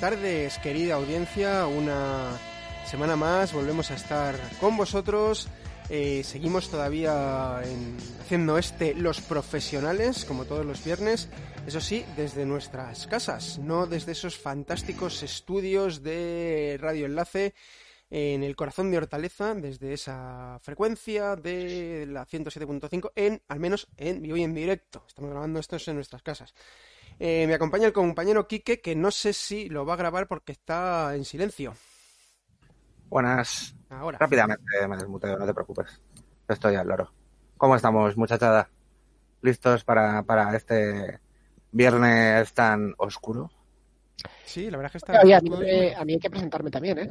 [0.00, 1.66] tardes, querida audiencia.
[1.66, 2.38] Una
[2.86, 5.48] semana más volvemos a estar con vosotros.
[5.88, 11.28] Eh, seguimos todavía en- haciendo este Los Profesionales, como todos los viernes.
[11.66, 17.54] Eso sí, desde nuestras casas, no desde esos fantásticos estudios de Radio Enlace
[18.12, 24.20] en el corazón de Hortaleza, desde esa frecuencia de la 107.5, en, al menos en
[24.22, 25.04] vivo y en directo.
[25.06, 26.54] Estamos grabando esto en nuestras casas.
[27.22, 30.52] Eh, me acompaña el compañero Quique, que no sé si lo va a grabar porque
[30.52, 31.74] está en silencio.
[33.10, 33.76] Buenas.
[33.90, 34.16] Ahora.
[34.18, 36.00] Rápidamente me desmuteo, no te preocupes.
[36.48, 37.12] Estoy al loro.
[37.58, 38.70] ¿Cómo estamos, muchachada?
[39.42, 41.20] ¿Listos para, para este
[41.72, 43.50] viernes tan oscuro?
[44.46, 45.20] Sí, la verdad es que está.
[45.22, 47.10] Oye, a mí, me- a mí hay que presentarme también, ¿eh?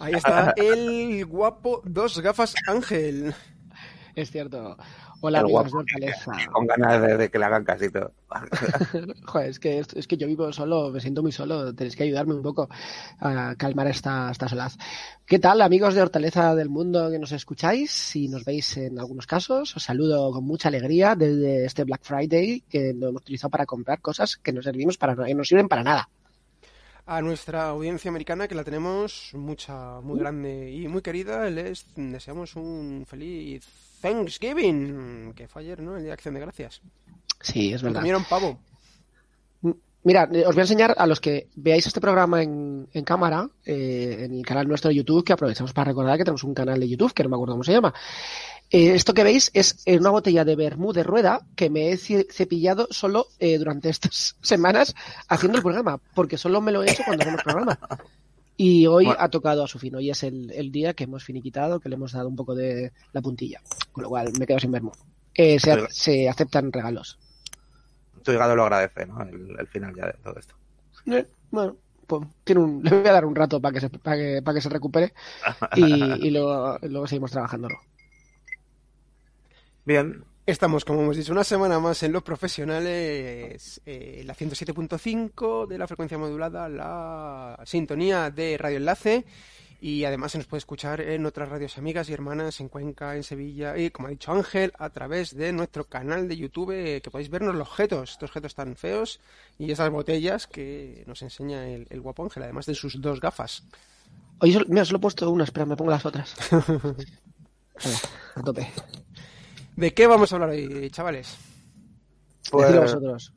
[0.00, 3.32] Ahí está el guapo dos gafas Ángel.
[4.14, 4.76] Es cierto.
[5.20, 5.78] Hola, El amigos de guapo.
[5.78, 6.32] Hortaleza.
[6.52, 8.12] Con ganas de, de que le hagan casito.
[9.24, 11.74] Joder, es que, es que yo vivo solo, me siento muy solo.
[11.74, 12.68] Tenéis que ayudarme un poco
[13.20, 14.76] a calmar esta, esta solaz.
[15.24, 17.90] ¿Qué tal, amigos de Hortaleza del Mundo que nos escucháis?
[17.90, 22.64] Si nos veis en algunos casos, os saludo con mucha alegría desde este Black Friday
[22.68, 25.82] que lo hemos utilizado para comprar cosas que no servimos para que no sirven para
[25.82, 26.08] nada.
[27.04, 32.54] A nuestra audiencia americana, que la tenemos mucha, muy grande y muy querida, les deseamos
[32.54, 33.66] un feliz
[34.00, 35.96] Thanksgiving, que fue ayer, ¿no?
[35.96, 36.80] El Día de Acción de Gracias.
[37.40, 38.00] Sí, es verdad.
[38.00, 38.58] Comieron pavo.
[40.04, 44.24] Mira, os voy a enseñar a los que veáis este programa en, en cámara, eh,
[44.24, 46.88] en el canal nuestro de YouTube, que aprovechamos para recordar que tenemos un canal de
[46.88, 47.94] YouTube, que no me acuerdo cómo se llama.
[48.72, 51.96] Eh, esto que veis es eh, una botella de vermú de rueda que me he
[51.98, 54.94] ce- cepillado solo eh, durante estas semanas
[55.28, 57.78] haciendo el programa, porque solo me lo he hecho cuando hacemos programa.
[58.56, 59.20] Y hoy Bueno.
[59.20, 59.94] ha tocado a su fin.
[59.96, 62.92] Hoy es el, el día que hemos finiquitado, que le hemos dado un poco de
[63.12, 63.60] la puntilla.
[63.92, 64.92] Con lo cual me quedo sin vermú.
[65.34, 65.58] Eh,
[65.90, 67.18] se, aceptan regalos.
[68.22, 69.20] Tu hígado lo agradece, ¿no?
[69.22, 70.54] El, el final ya de todo esto.
[71.06, 71.76] Eh, bueno,
[72.06, 74.54] pues tiene un, le voy a dar un rato para que se, para que, para
[74.54, 75.12] que se recupere
[75.76, 77.76] y, y luego, luego seguimos trabajándolo.
[79.84, 80.24] Bien.
[80.44, 85.86] Estamos, como hemos dicho, una semana más en los profesionales, eh, la 107.5 de la
[85.86, 89.24] frecuencia modulada, la sintonía de Radio Enlace
[89.80, 93.22] y además se nos puede escuchar en otras radios amigas y hermanas en Cuenca, en
[93.22, 97.10] Sevilla y, como ha dicho Ángel, a través de nuestro canal de YouTube eh, que
[97.12, 99.20] podéis vernos los objetos, estos objetos tan feos
[99.58, 103.64] y esas botellas que nos enseña el, el guapo Ángel, además de sus dos gafas.
[104.40, 106.34] Oye, mira, solo he puesto una, espera, me pongo las otras.
[107.84, 107.98] Venga,
[108.34, 108.68] a tope.
[109.76, 111.36] ¿De qué vamos a hablar hoy, chavales?
[112.50, 113.34] Pues, Decidlo vosotros.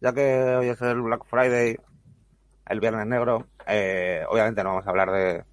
[0.00, 1.76] ya que hoy es el Black Friday,
[2.68, 5.44] el Viernes Negro, eh, obviamente no vamos a hablar de,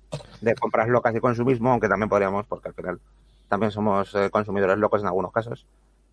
[0.42, 3.00] de compras locas y consumismo, aunque también podríamos, porque al final
[3.48, 5.66] también somos eh, consumidores locos en algunos casos.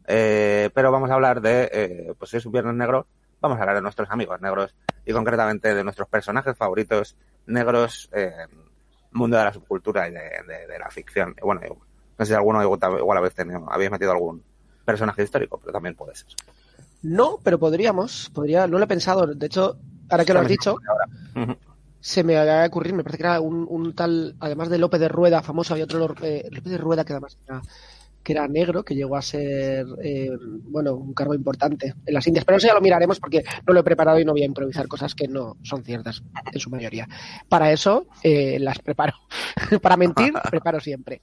[0.07, 3.07] Eh, pero vamos a hablar de, eh, pues si es un Viernes Negro,
[3.41, 4.75] vamos a hablar de nuestros amigos negros
[5.07, 7.17] y concretamente de nuestros personajes favoritos
[7.47, 8.49] negros en el
[9.13, 11.35] mundo de la subcultura y de, de- de la ficción.
[11.41, 11.77] Y bueno, yo-
[12.19, 14.43] no sé si alguno igual, igual habéis, tenido, habéis metido algún
[14.85, 16.29] personaje histórico, pero también puede ser.
[17.03, 19.27] No, pero podríamos, podría, no lo he pensado.
[19.27, 19.77] De hecho,
[20.09, 20.77] ahora que lo has dicho,
[22.01, 25.01] se me va a ocurrir, me parece que era un, un tal, además de López
[25.01, 27.63] de Rueda, famoso, había otro eh, López de Rueda que además era,
[28.23, 30.31] que era negro, que llegó a ser, eh,
[30.65, 32.45] bueno, un cargo importante en las Indias.
[32.45, 34.87] Pero eso ya lo miraremos porque no lo he preparado y no voy a improvisar
[34.89, 36.23] cosas que no son ciertas
[36.53, 37.09] en su mayoría.
[37.49, 39.15] Para eso eh, las preparo.
[39.83, 41.23] Para mentir, preparo siempre.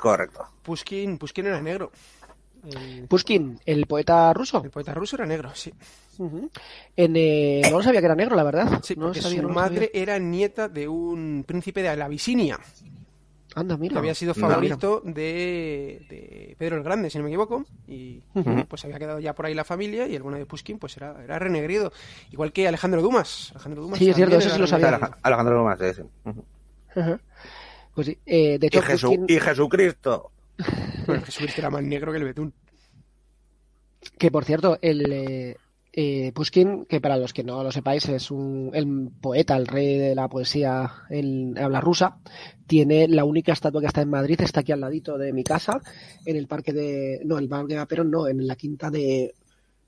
[0.00, 0.46] Correcto.
[0.62, 1.90] Pushkin, Pushkin era negro.
[2.66, 4.62] El, Pushkin, el poeta ruso.
[4.64, 5.72] el poeta ruso era negro, sí.
[6.96, 8.80] En, eh, no lo sabía que era negro, la verdad.
[8.82, 12.58] Sí, no porque sabía, su no madre era nieta de un príncipe de la Abisinia,
[13.54, 13.98] Anda, que mira.
[13.98, 18.64] había sido No, favorito de, de Pedro el Grande, si no me equivoco, y Ujú.
[18.68, 21.16] pues había quedado ya por ahí la familia, y el bueno de Pushkin pues era,
[21.24, 21.92] era renegrido,
[22.30, 23.50] igual que Alejandro Dumas.
[23.52, 25.16] Alejandro Dumas Sí, es cierto, eso sí lo sabía.
[25.22, 26.02] Alejandro Dumas, sí, sí.
[26.24, 27.18] Ujú.
[27.94, 30.30] Pues sí, eh, de Y, hecho, Jesu- Pushkin- y Jesucristo.
[31.06, 32.52] Bueno, Jesucristo era más negro que el betún.
[34.18, 35.56] Que por cierto, el eh,
[35.92, 39.98] eh, Pushkin, que para los que no lo sepáis, es un, el poeta, el rey
[39.98, 42.18] de la poesía en habla rusa,
[42.66, 45.80] tiene la única estatua que está en Madrid, está aquí al ladito de mi casa,
[46.24, 47.20] en el parque de.
[47.24, 49.34] No, el parque de Aperón, no, en la quinta de.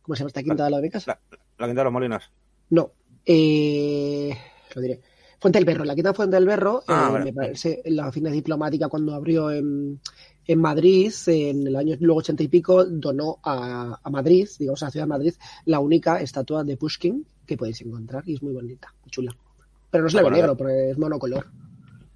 [0.03, 1.19] ¿Cómo se llama esta quinta de la de mi casa?
[1.59, 2.31] La Quinta de los Molinos.
[2.71, 2.91] No,
[3.25, 4.37] eh,
[4.75, 5.01] lo diré.
[5.43, 7.25] Fuente del Berro, la quinta Fuente del Berro, Ah, eh, vale.
[7.27, 10.01] me parece, la oficina diplomática cuando abrió en,
[10.47, 14.87] en Madrid, en el año luego ochenta y pico, donó a, a Madrid, digamos a
[14.87, 15.35] la ciudad de Madrid,
[15.67, 19.37] la única estatua de Pushkin que podéis encontrar y es muy bonita, muy chula.
[19.91, 21.47] Pero no ve Bueno, negro, porque es monocolor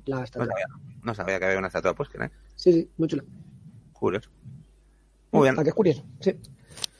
[0.07, 0.47] la No estatua.
[0.47, 0.67] sabía,
[1.03, 2.31] no sabía que había una estatua de Pushkin, ¿eh?
[2.55, 3.25] Sí, sí, muy chula.
[3.93, 4.31] Curioso.
[5.33, 5.59] Muy bien.
[5.59, 6.05] ¿A qué es curioso?
[6.21, 6.33] Sí.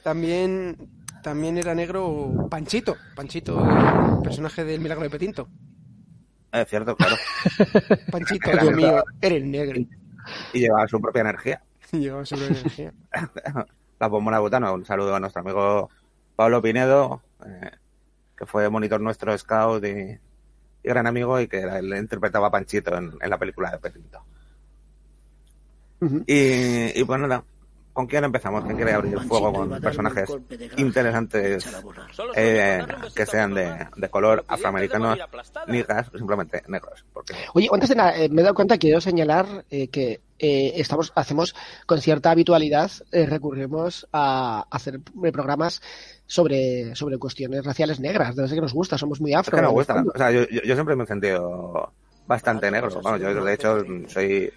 [0.03, 0.77] También
[1.23, 2.97] también era negro Panchito.
[3.15, 5.49] Panchito, el personaje del Milagro de Petinto.
[6.63, 7.17] Es cierto, claro.
[8.11, 9.81] Panchito, Dios mío, eres negro.
[10.53, 11.63] Y llevaba su propia energía.
[11.93, 12.93] Llevaba sobre energía.
[14.01, 14.73] La bombona butano.
[14.75, 15.91] Un saludo a nuestro amigo
[16.35, 17.71] Pablo Pinedo, eh,
[18.37, 20.19] que fue monitor nuestro, scout y, y
[20.83, 23.93] gran amigo, y que era- él interpretaba a Panchito en, en la película de.
[26.27, 27.43] Y, y pues nada,
[27.97, 28.63] ¿con quién empezamos?
[28.65, 30.31] ¿Quién quiere abrir fuego con personajes
[30.77, 31.67] interesantes
[32.35, 32.85] eh,
[33.15, 35.19] que sean de, de color afroamericanos,
[35.67, 37.07] niggas o simplemente negros?
[37.11, 40.73] Porque Oye, antes de nada, eh, me he dado cuenta, quiero señalar eh, que eh,
[40.77, 41.55] estamos, hacemos
[41.87, 45.01] con cierta habitualidad, eh, recurrimos a hacer
[45.33, 45.81] programas
[46.27, 48.37] sobre, sobre cuestiones raciales negras.
[48.37, 49.57] Debe ser que nos gusta, somos muy es afro.
[49.57, 50.05] que el gusta.
[50.15, 51.95] O sea, yo, yo, yo siempre me he sentido
[52.27, 52.91] bastante negro.
[53.01, 54.53] Bueno, yo de hecho soy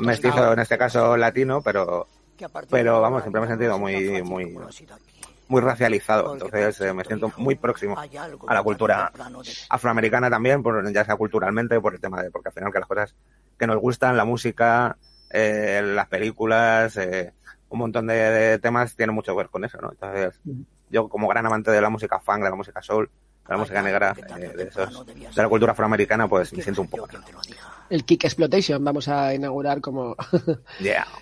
[0.00, 2.06] mestizo, en este caso latino, pero
[2.70, 4.56] pero vamos, siempre me he sentido muy, muy,
[5.48, 6.32] muy racializado.
[6.34, 9.12] Entonces eh, me siento muy próximo a la cultura
[9.68, 12.88] afroamericana también, por, ya sea culturalmente, por el tema de, porque al final que las
[12.88, 13.14] cosas
[13.58, 14.96] que nos gustan, la música,
[15.30, 17.32] eh, las películas, eh,
[17.68, 19.90] un montón de, de temas tienen mucho que ver con eso, ¿no?
[19.90, 20.40] Entonces,
[20.90, 23.10] yo como gran amante de la música funk, de la música soul,
[23.46, 26.88] de la música negra, eh, de, esos, de la cultura afroamericana, pues me siento un
[26.88, 27.08] poco.
[27.90, 30.16] El Kick Exploitation vamos a inaugurar como,
[30.80, 31.06] Yeah.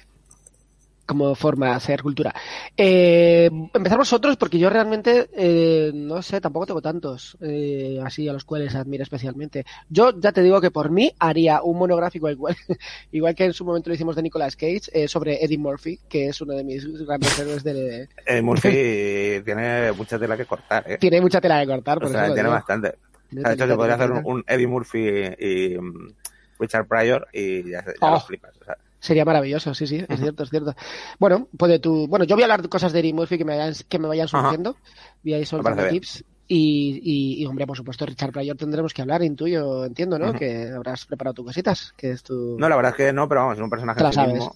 [1.07, 2.35] como forma de hacer cultura.
[2.77, 8.33] Eh, empezar vosotros, porque yo realmente, eh, no sé, tampoco tengo tantos eh, así a
[8.33, 9.65] los cuales admiro especialmente.
[9.89, 12.57] Yo ya te digo que por mí haría un monográfico igual,
[13.13, 16.29] igual que en su momento lo hicimos de Nicolas Cage, eh, sobre Eddie Murphy, que
[16.29, 18.09] es uno de mis grandes héroes de...
[18.27, 18.69] Eh, Murphy
[19.45, 20.99] tiene mucha tela que cortar, ¿eh?
[20.99, 22.95] Tiene mucha tela de cortar, por O sea, tiene bastante.
[23.29, 26.15] Tiene de hecho, se podría que hacer un, Eddie Murphy y, mm,
[26.59, 28.21] Richard Pryor y ya, ya Oh.
[28.21, 28.53] flipas.
[28.61, 30.77] O sea, Sería maravilloso, sí, sí, es cierto, es cierto.
[31.19, 33.57] Bueno, puede tú, bueno, yo voy a hablar de cosas de Eddie Murphy que me
[33.57, 34.77] vayan, que me vayan surgiendo.
[35.25, 36.25] Voy a ir soltando tips.
[36.47, 40.33] Y, y, y, hombre, por supuesto, Richard Pryor tendremos que hablar, intuyo, entiendo, ¿no?
[40.33, 42.57] Que habrás preparado tus cositas, que es tu...
[42.61, 44.35] no, la verdad es que no, pero vamos, es un personaje Te la sabes.
[44.35, 44.55] mismo.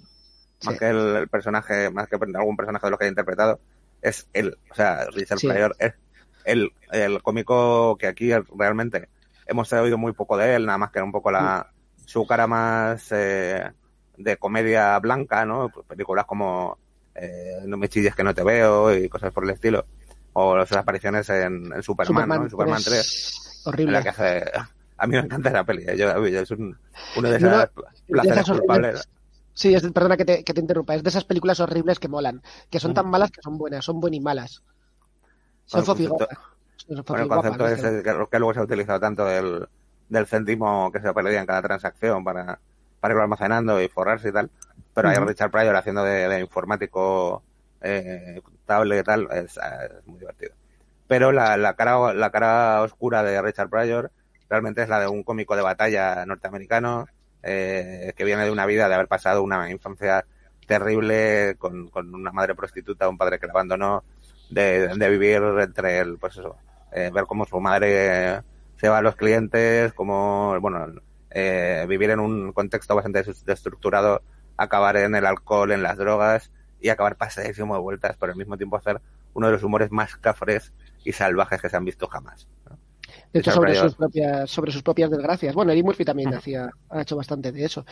[0.65, 0.79] Más Sí.
[0.79, 3.59] que el, el personaje, más que algún personaje de los que haya interpretado,
[4.01, 4.57] es él.
[4.71, 5.49] O sea, Richard Sí.
[5.49, 5.95] Pryor es
[6.45, 9.09] el, el cómico que aquí realmente
[9.47, 11.69] hemos oído muy poco de él, nada más que era un poco la
[12.05, 13.73] su cara más eh,
[14.17, 15.69] de comedia blanca, ¿no?
[15.69, 16.79] Pues películas como
[17.15, 19.87] eh, No me chilles que no te veo y cosas por el estilo.
[20.35, 22.35] O las apariciones en, en Superman, ¿no?
[22.43, 22.91] En Superman 3.
[22.91, 23.93] pues, Horrible.
[23.93, 24.45] la que hace...
[24.99, 25.85] A mí me encanta esa peli.
[25.87, 25.95] ¿eh?
[25.99, 26.79] Yo, yo- es un,
[27.17, 27.71] uno de Yo no- esas
[28.07, 29.09] placeres esas culpables.
[29.53, 30.95] Sí, es de- perdona que te, que te interrumpa.
[30.95, 33.03] Es de esas películas horribles que molan, que son Ujú.
[33.03, 34.63] tan malas que son buenas, son buenas y malas.
[35.67, 36.29] Son Bueno, el fofiguapas.
[36.29, 36.57] concepto-
[36.87, 39.67] Son Bueno, el concepto es el que, que luego se ha utilizado tanto del,
[40.09, 42.59] del céntimo que se perdía en cada transacción para,
[43.11, 44.51] irlo almacenando y forrarse y tal.
[44.95, 45.27] Pero ahí Ujú.
[45.27, 47.43] Richard Pryor haciendo de, de informático
[47.81, 50.55] eh, y tal es, es muy divertido.
[51.07, 54.11] Pero la, la, cara, la cara oscura de Richard Pryor
[54.49, 57.07] realmente es la de un cómico de batalla norteamericano
[57.43, 60.25] eh, que viene de una vida de haber pasado una infancia
[60.67, 64.03] terrible con, con una madre prostituta, un padre que la abandonó,
[64.51, 66.57] de, de vivir entre el, pues eso,
[66.93, 68.43] eh, ver cómo su madre
[68.77, 70.87] se va a los clientes, como, bueno,
[71.39, 74.23] eh, vivir en un contexto bastante des- desestructurado,
[74.57, 76.51] acabar en el alcohol, en las drogas
[76.81, 79.01] y acabar pasadísimo de vueltas, pero al mismo tiempo hacer
[79.35, 80.73] uno de los humores más cafres
[81.05, 82.49] y salvajes que se han visto jamás.
[82.71, 82.79] ¿no?
[83.33, 85.55] De hecho, sobre sus, propias, sobre sus propias desgracias.
[85.55, 87.85] Bueno, Eddie Murphy también hacía, ha hecho bastante de eso.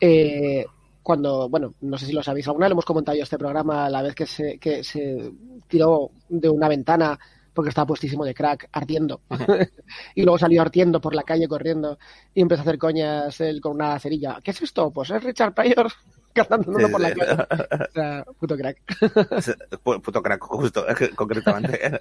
[0.00, 0.64] Eh,
[1.02, 3.90] cuando, bueno, no sé si lo sabéis, alguna vez lo hemos comentado yo este programa,
[3.90, 5.30] la vez que se, que se
[5.66, 7.18] tiró de una ventana
[7.58, 9.20] porque estaba puestísimo de crack, ardiendo.
[10.14, 11.98] y luego salió ardiendo por la calle corriendo
[12.32, 14.38] y empezó a hacer coñas él con una cerilla.
[14.44, 14.92] ¿Qué es esto?
[14.92, 15.90] Pues es Richard Pryor
[16.32, 17.46] cantando Sí, por la calle.
[17.88, 18.78] O sea, puto crack.
[19.82, 20.86] Puto crack, justo,
[21.16, 21.98] concretamente.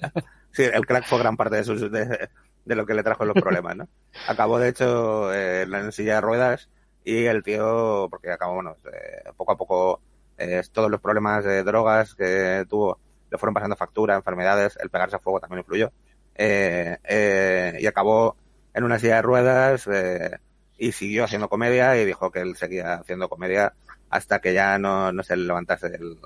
[0.51, 2.29] Sí, el crack fue gran parte de, sus, de,
[2.63, 3.89] de lo que le trajo los problemas, ¿no?
[4.27, 6.69] Acabó, de hecho, eh, en la silla de ruedas
[7.03, 10.01] y el tío, porque acabó, bueno, eh, poco a poco,
[10.37, 12.99] eh, todos los problemas de drogas que tuvo
[13.29, 15.91] le fueron pasando factura, enfermedades, el pegarse a fuego también influyó.
[16.35, 18.37] Eh, eh, y acabó
[18.73, 20.37] en una silla de ruedas eh,
[20.77, 23.73] y siguió haciendo comedia y dijo que él seguía haciendo comedia
[24.09, 26.17] hasta que ya no, no se le levantase el,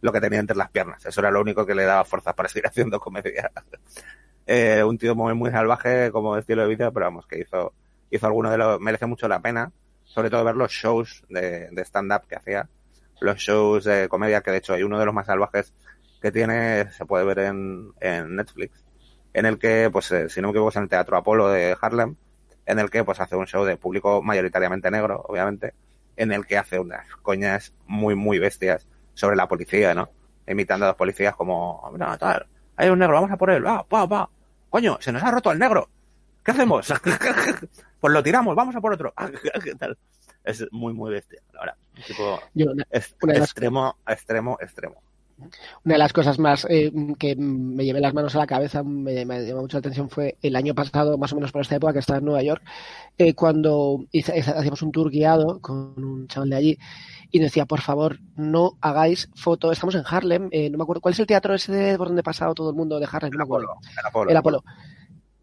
[0.00, 1.04] lo que tenía entre las piernas.
[1.04, 3.50] Eso era lo único que le daba fuerzas para seguir haciendo comedia.
[4.46, 7.74] Eh, un tío muy, muy salvaje como estilo de vida, pero vamos, que hizo,
[8.10, 9.72] hizo alguno de los, merece mucho la pena,
[10.04, 12.68] sobre todo ver los shows de, de stand-up que hacía,
[13.20, 15.74] los shows de comedia, que de hecho hay uno de los más salvajes
[16.20, 18.84] que tiene, se puede ver en, en Netflix,
[19.32, 21.76] en el que, pues, eh, si no me equivoco, es en el Teatro Apolo de
[21.80, 22.16] Harlem,
[22.66, 25.74] en el que, pues, hace un show de público mayoritariamente negro, obviamente,
[26.16, 30.10] en el que hace unas coñas muy, muy bestias sobre la policía, ¿no?
[30.46, 32.46] Imitando a los policías como, no, tal,
[32.76, 34.30] hay un negro, vamos a por él, va, va, va.
[34.70, 35.88] Coño, se nos ha roto el negro.
[36.44, 36.92] ¿Qué hacemos?
[38.00, 39.12] pues lo tiramos, vamos a por otro.
[39.64, 39.98] ¿Qué tal?
[40.44, 41.76] Es muy, muy bestia, la verdad.
[42.06, 45.02] Tipo, Yo, extremo, extremo, extremo.
[45.84, 49.24] Una de las cosas más eh, que me llevé las manos a la cabeza, me,
[49.24, 51.92] me llamó mucho la atención, fue el año pasado, más o menos por esta época,
[51.92, 52.62] que estaba en Nueva York,
[53.18, 56.78] eh, cuando hice- hacíamos un tour guiado con un chaval de allí
[57.30, 59.72] y decía, por favor, no hagáis fotos.
[59.72, 62.20] Estamos en Harlem, eh, no me acuerdo, ¿cuál es el teatro ese de- por donde
[62.20, 63.30] ha pasado todo el mundo de Harlem?
[63.32, 63.68] No me acuerdo.
[64.00, 64.30] El Apolo.
[64.30, 64.64] El Apolo.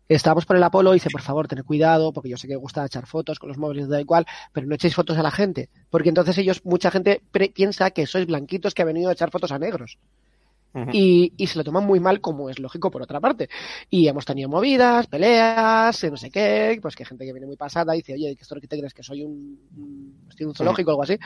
[0.07, 2.85] Estábamos por el Apolo y dice, por favor, tened cuidado, porque yo sé que gusta
[2.85, 6.09] echar fotos con los móviles, da igual, pero no echéis fotos a la gente, porque
[6.09, 9.51] entonces ellos, mucha gente pre- piensa que sois blanquitos que ha venido a echar fotos
[9.51, 9.97] a negros
[10.91, 13.47] y, y se lo toman muy mal, como es lógico por otra parte.
[13.89, 17.55] Y hemos tenido movidas, peleas, eh, no sé qué, pues que gente que viene muy
[17.55, 20.55] pasada dice, oye, ¿qué esto que te crees que soy un, un- estoy en un
[20.55, 21.17] zoológico o algo así?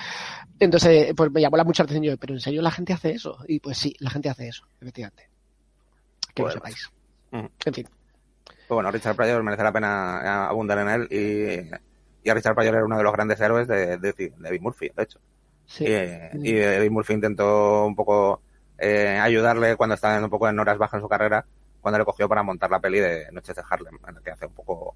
[0.59, 3.39] Entonces, pues me llamó la mucha atención yo, pero ¿en serio la gente hace eso?
[3.47, 5.27] Y pues sí, la gente hace eso, efectivamente.
[6.35, 6.89] Que lo sepáis.
[7.31, 7.49] Ujú.
[7.65, 7.87] En fin.
[8.49, 12.75] Pues bueno, Richard Pryor merece la pena abundar en él y, y a Richard Pryor
[12.75, 15.19] era uno de los grandes héroes de, de, de Eddie Murphy, de hecho.
[15.65, 15.85] Sí.
[15.85, 18.41] Y, y Eddie Murphy intentó un poco
[18.77, 21.45] eh, ayudarle cuando estaba un poco en horas bajas en su carrera,
[21.81, 24.45] cuando le cogió para montar la peli de Noches de Harlem, en la que hace
[24.45, 24.95] un poco...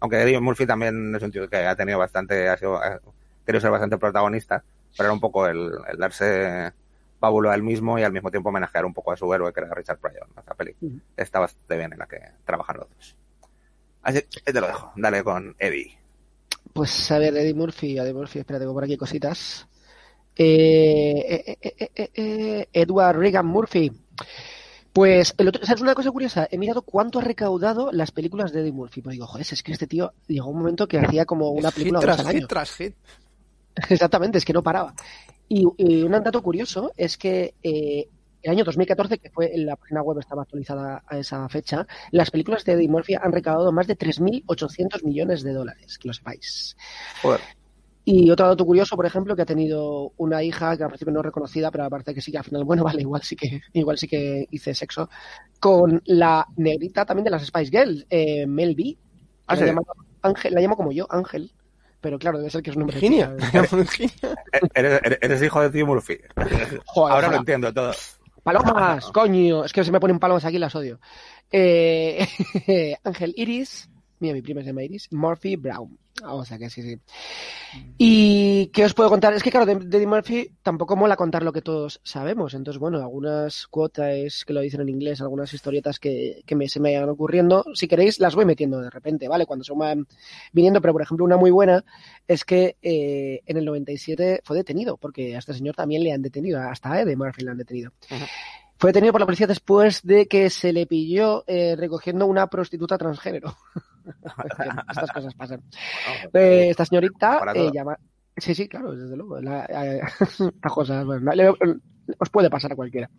[0.00, 3.00] Aunque Eddie Murphy también es un tío que ha tenido bastante, ha sido, ha
[3.46, 4.62] querido ser bastante protagonista,
[4.96, 6.72] pero era un poco el, el darse
[7.24, 9.60] pábulo a él mismo y al mismo tiempo homenajear un poco a su héroe, que
[9.60, 10.28] era Richard Pryor.
[10.34, 10.40] ¿no?
[10.40, 11.00] Esta peli Ujú.
[11.16, 13.16] está bastante bien en la que trabajan los dos.
[14.02, 14.92] Así que te lo dejo.
[14.96, 15.96] Dale con Eddie.
[16.74, 19.66] Pues a ver, Eddie Murphy, Eddie Murphy, espera, tengo por aquí cositas.
[20.36, 23.90] Eh, eh, eh, eh, eh, eh, Edward Reagan Murphy.
[24.92, 26.46] Pues, el otro, ¿sabes una cosa curiosa?
[26.50, 29.00] He mirado cuánto ha recaudado las películas de Eddie Murphy.
[29.00, 31.98] Pues digo, joder, es que este tío llegó un momento que hacía como una película
[32.00, 32.38] hit tras al año.
[32.40, 32.94] hit tras hit.
[33.90, 34.94] Exactamente, es que no paraba.
[35.48, 38.08] Y, y un dato curioso es que eh,
[38.44, 42.64] el año 2014, que fue la página web estaba actualizada a esa fecha, las películas
[42.64, 46.76] de Eddie Murphy han recaudado más de 3.800 millones de dólares, que lo sepáis.
[47.22, 47.40] Joder.
[48.06, 51.20] Y otro dato curioso, por ejemplo, que ha tenido una hija que al principio no
[51.20, 53.96] es reconocida, pero aparte que sí que al final, bueno, vale, igual sí que, igual
[53.96, 55.08] sí que hice sexo,
[55.58, 58.94] con la negrita también de las Spice Girls, eh, Mel B.
[59.46, 59.66] Ah, la, sí.
[59.66, 59.82] llama,
[60.20, 61.50] Ángel, la llamo como yo, Ángel.
[62.04, 62.96] Pero claro, debe ser que es un nombre.
[62.96, 63.34] de Virginia.
[63.72, 64.12] Virginia.
[64.74, 66.18] Eres, eres- eres hijo de Eddie Murphy.
[66.84, 67.92] Joder, Ahora lo entiendo todo.
[68.42, 71.00] Palomas, coño, es que se me ponen palomas aquí, las odio.
[71.50, 72.28] Eh,
[73.04, 75.98] Ángel Iris, mira, mi prima se llama Iris, Murphy Brown.
[76.22, 77.00] O sea que sí, sí.
[77.98, 79.34] ¿Y qué os puedo contar?
[79.34, 82.54] Es que claro, de, de Eddie Murphy tampoco mola contar lo que todos sabemos.
[82.54, 86.78] Entonces, bueno, algunas cuotas que lo dicen en inglés, algunas historietas que, que me, se
[86.78, 89.44] me vayan ocurriendo, si queréis, las voy metiendo de repente, ¿vale?
[89.44, 90.06] Cuando se van
[90.52, 91.84] viniendo, pero por ejemplo, una muy buena
[92.28, 96.22] es que eh, en el 97 fue detenido, porque a este señor también le han
[96.22, 97.90] detenido, hasta a Eddie Murphy le han detenido.
[98.08, 98.24] Ujú.
[98.76, 102.98] Fue detenido por la policía después de que se le pilló eh, recogiendo una prostituta
[102.98, 103.56] transgénero.
[104.90, 105.62] Estas cosas pasan.
[106.32, 107.96] Eh, esta señorita eh, llama...
[108.36, 109.40] Sí, sí, claro, desde luego.
[109.40, 110.00] La, eh,
[110.74, 111.48] cosas, bueno, le-
[112.18, 113.10] os puede pasar a cualquiera.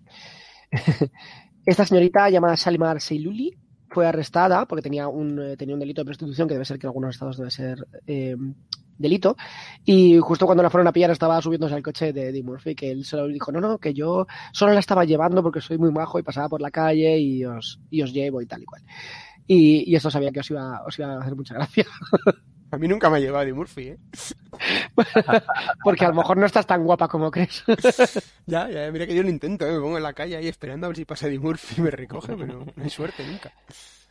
[1.66, 3.52] Esta señorita llamada Salimar Seiluli
[3.90, 6.86] fue arrestada porque tenía un, eh, tenía un delito de prostitución que debe ser que
[6.86, 8.36] en algunos estados debe ser eh,
[8.98, 9.36] delito.
[9.84, 12.92] Y justo cuando la fueron a pillar estaba subiéndose al coche de Eddie Murphy, que
[12.92, 16.20] él solo dijo, no, no, que yo solo la estaba llevando porque soy muy majo
[16.20, 18.84] y pasaba por la calle y os, y os llevo y tal y cual.
[19.48, 21.86] Y, y esto sabía que os iba, os iba a hacer mucha gracia.
[22.72, 23.98] A mí nunca me ha llevado Eddie Murphy, ¿eh?
[25.84, 27.64] Porque a lo mejor no estás tan guapa como crees.
[28.48, 29.72] Ya, ya, mira que yo lo intento, ¿eh?
[29.72, 31.90] me pongo en la calle ahí esperando a ver si pasa Eddie Murphy y me
[31.90, 33.52] recoge, pero no hay suerte nunca.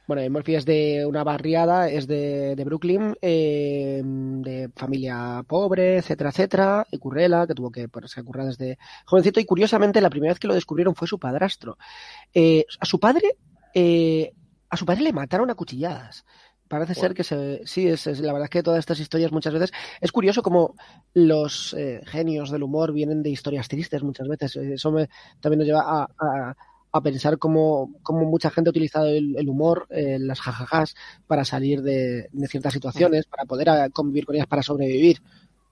[0.07, 5.99] Bueno, Eddie Murphy es de una barriada, es de, de Brooklyn, eh, de familia pobre,
[5.99, 10.11] etcétera, etcétera, y currela, que tuvo que ponerse a currar desde jovencito, y curiosamente la
[10.11, 11.79] primera vez que lo descubrieron fue su padrastro.
[12.33, 13.37] Eh, a su padre,
[13.73, 14.33] eh,
[14.75, 16.25] a su padre le mataron a cuchilladas.
[16.69, 19.53] Parece ser que se, sí, es, es- la verdad es que todas estas historias muchas
[19.53, 19.71] veces
[20.01, 20.75] es curioso como
[21.13, 24.57] los eh, genios del humor vienen de historias tristes muchas veces.
[24.57, 25.09] Eso me-
[25.41, 26.57] también nos lleva a, a-
[26.97, 30.95] a pensar cómo, cómo mucha gente ha utilizado el, el humor, eh, las jajajas,
[31.27, 35.21] para salir de, de ciertas situaciones, para poder ah, convivir con ellas, para sobrevivir.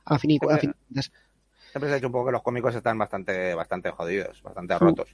[0.04, 0.38] A fin y.
[0.38, 4.78] Siempre se ha dicho un poco que los cómicos están bastante, bastante jodidos, bastante Mm.
[4.78, 5.08] rotos.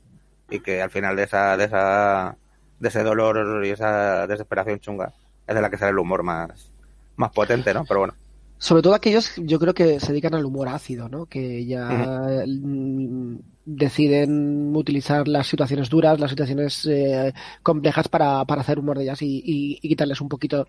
[0.51, 2.37] Y que al final de esa, de esa,
[2.79, 5.13] de ese dolor y esa desesperación chunga
[5.47, 6.71] es de la que sale el humor más,
[7.17, 7.85] más potente, ¿no?
[7.85, 8.15] Pero bueno.
[8.61, 11.27] Sobre todo aquellos, yo creo que se dedican al humor ácido, ¿no?
[11.27, 18.79] Que ya mm, deciden utilizar las situaciones duras, las situaciones eh, complejas para, para hacer
[18.81, 20.67] humor de ellas y, y- y quitarles un poquito,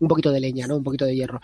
[0.00, 0.76] un poquito de leña, ¿no?
[0.76, 1.40] Un poquito de hierro.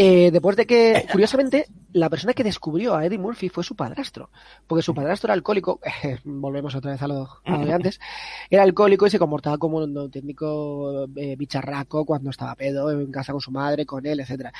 [0.00, 4.30] Eh, después de que, curiosamente, la persona que descubrió a Eddie Murphy fue su padrastro,
[4.68, 5.80] porque su padrastro era alcohólico,
[6.24, 8.00] volvemos otra vez a lo, a lo, de antes,
[8.48, 13.32] era alcohólico y se comportaba como un auténtico eh, bicharraco cuando estaba pedo en casa
[13.32, 14.52] con su madre, con él, etcétera.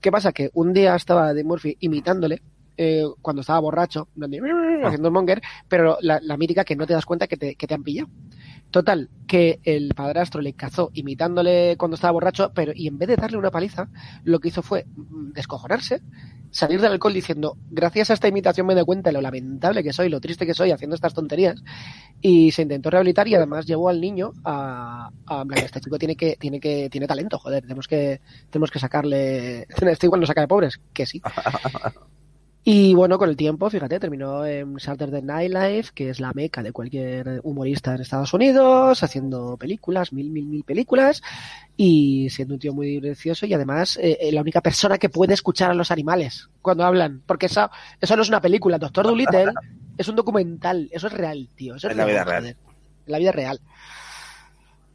[0.00, 0.32] ¿Qué pasa?
[0.32, 2.40] Que un día estaba Eddie Murphy imitándole
[2.76, 4.08] eh, cuando estaba borracho,
[4.84, 7.66] haciendo un monger, pero la, la, mítica que no te das cuenta que te, que
[7.66, 8.08] te han pillado.
[8.70, 13.16] Total, que el padrastro le cazó imitándole cuando estaba borracho, pero y en vez de
[13.16, 13.88] darle una paliza,
[14.24, 14.86] lo que hizo fue
[15.32, 16.02] descojonarse,
[16.50, 19.92] salir del alcohol diciendo, gracias a esta imitación me doy cuenta de lo lamentable que
[19.92, 21.62] soy, lo triste que soy haciendo estas tonterías,
[22.20, 26.36] y se intentó rehabilitar y además llevó al niño a, a este chico tiene que,
[26.36, 30.48] tiene que, tiene talento, joder, tenemos que, tenemos que sacarle, este igual no saca de
[30.48, 31.22] pobres, que sí.
[32.68, 36.64] Y bueno, con el tiempo, fíjate, terminó en Saturday Night Live, que es la meca
[36.64, 41.22] de cualquier humorista en Estados Unidos, haciendo películas, mil, mil, mil películas,
[41.76, 45.70] y siendo un tío muy gracioso y además eh, la única persona que puede escuchar
[45.70, 49.52] a los animales cuando hablan, porque eso, eso no es una película, Doctor Dolittle
[49.96, 51.76] es un documental, eso es real, tío.
[51.76, 52.56] Eso es en la vida joder, real.
[53.06, 53.60] En la vida real.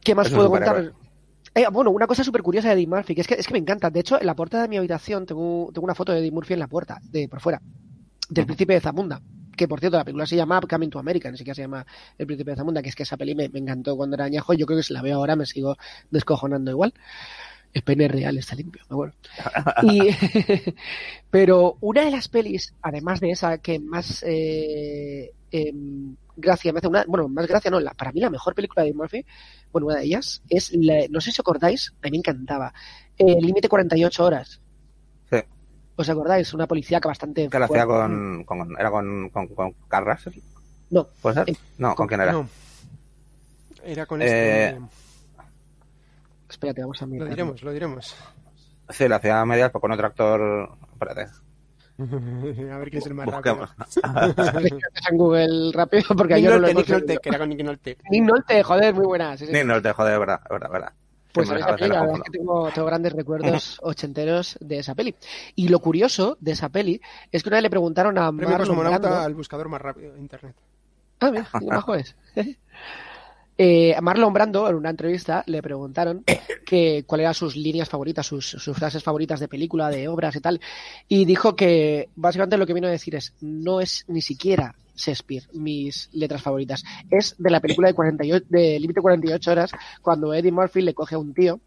[0.04, 0.92] ¿Qué más puedo contar?
[1.54, 3.58] Eh, bueno, una cosa súper curiosa de Eddie Murphy, que es que, es que me
[3.58, 3.90] encanta.
[3.90, 6.54] De hecho, en la puerta de mi habitación tengo, tengo una foto de Eddie Murphy
[6.54, 7.60] en la puerta, de por fuera,
[8.28, 9.20] del príncipe de Zamunda.
[9.54, 11.84] Que por cierto, la película se llama Coming to America, ni siquiera se llama
[12.16, 14.54] El príncipe de Zamunda, que es que esa peli me, me encantó cuando era añejo.
[14.54, 15.76] Yo creo que si la veo ahora me sigo
[16.10, 16.94] descojonando igual.
[17.72, 19.14] El pene real, está limpio, me acuerdo.
[19.82, 20.10] Y,
[21.30, 26.88] pero una de las pelis, además de esa, que más eh, em, gracia me hace
[26.88, 29.26] una, bueno, más gracia no, la, para mí la mejor película de Eddie Murphy,
[29.72, 32.72] bueno, una de ellas, es, la- no sé si os acordáis, a mí me encantaba,
[33.18, 34.60] eh, Límite 48 horas.
[35.30, 35.36] Sí.
[35.96, 36.52] ¿Os acordáis?
[36.54, 40.34] Una policíaca bastante Que lo hacía con, con- era con, con, con Carl Russell,
[40.90, 41.50] No, ¿puede ser?
[41.50, 42.32] Eh, No, ¿con con- quién era?
[42.32, 42.48] No.
[43.84, 44.80] Era con Eh, este.
[46.48, 47.26] espérate, vamos a mirar.
[47.26, 48.14] Lo diremos, lo diremos.
[48.90, 50.70] Sí, lo hacía a medias pero con otro actor.
[50.92, 51.26] Espérate.
[52.72, 53.70] A ver quién es el más Busquemos.
[53.76, 54.78] rápido.
[55.10, 56.88] en Google rápido porque Nick yo no lo Nolte, he Nick.
[56.88, 57.98] Nolte, que era con Nick Nolte.
[58.10, 59.36] Nick Nolte, joder, muy buena.
[59.36, 59.52] Sí, sí.
[59.52, 60.92] Ni no te jode, de verdad, verdad, verdad.
[61.32, 64.94] Pues Sí, esa peli, la verdad es que tengo, tengo grandes recuerdos ochenteros de esa
[64.94, 65.14] peli.
[65.54, 67.00] Y lo curioso de esa peli
[67.30, 69.08] es que una vez le preguntaron a Marlon Brando...
[69.08, 70.54] al buscador más rápido de internet.
[71.20, 72.16] Ah, mira, qué majo es.
[73.58, 76.24] Eh, a Marlon Brando, en una entrevista, le preguntaron
[76.66, 80.40] que cuáles eran sus líneas favoritas, sus, sus frases favoritas de película, de obras y
[80.40, 80.60] tal.
[81.08, 85.44] Y dijo que básicamente lo que vino a decir es, no es ni siquiera Shakespeare
[85.52, 86.82] mis letras favoritas.
[87.10, 91.14] Es de la película de, 48, de Límite 48 horas, cuando Eddie Murphy le coge
[91.14, 91.60] a un tío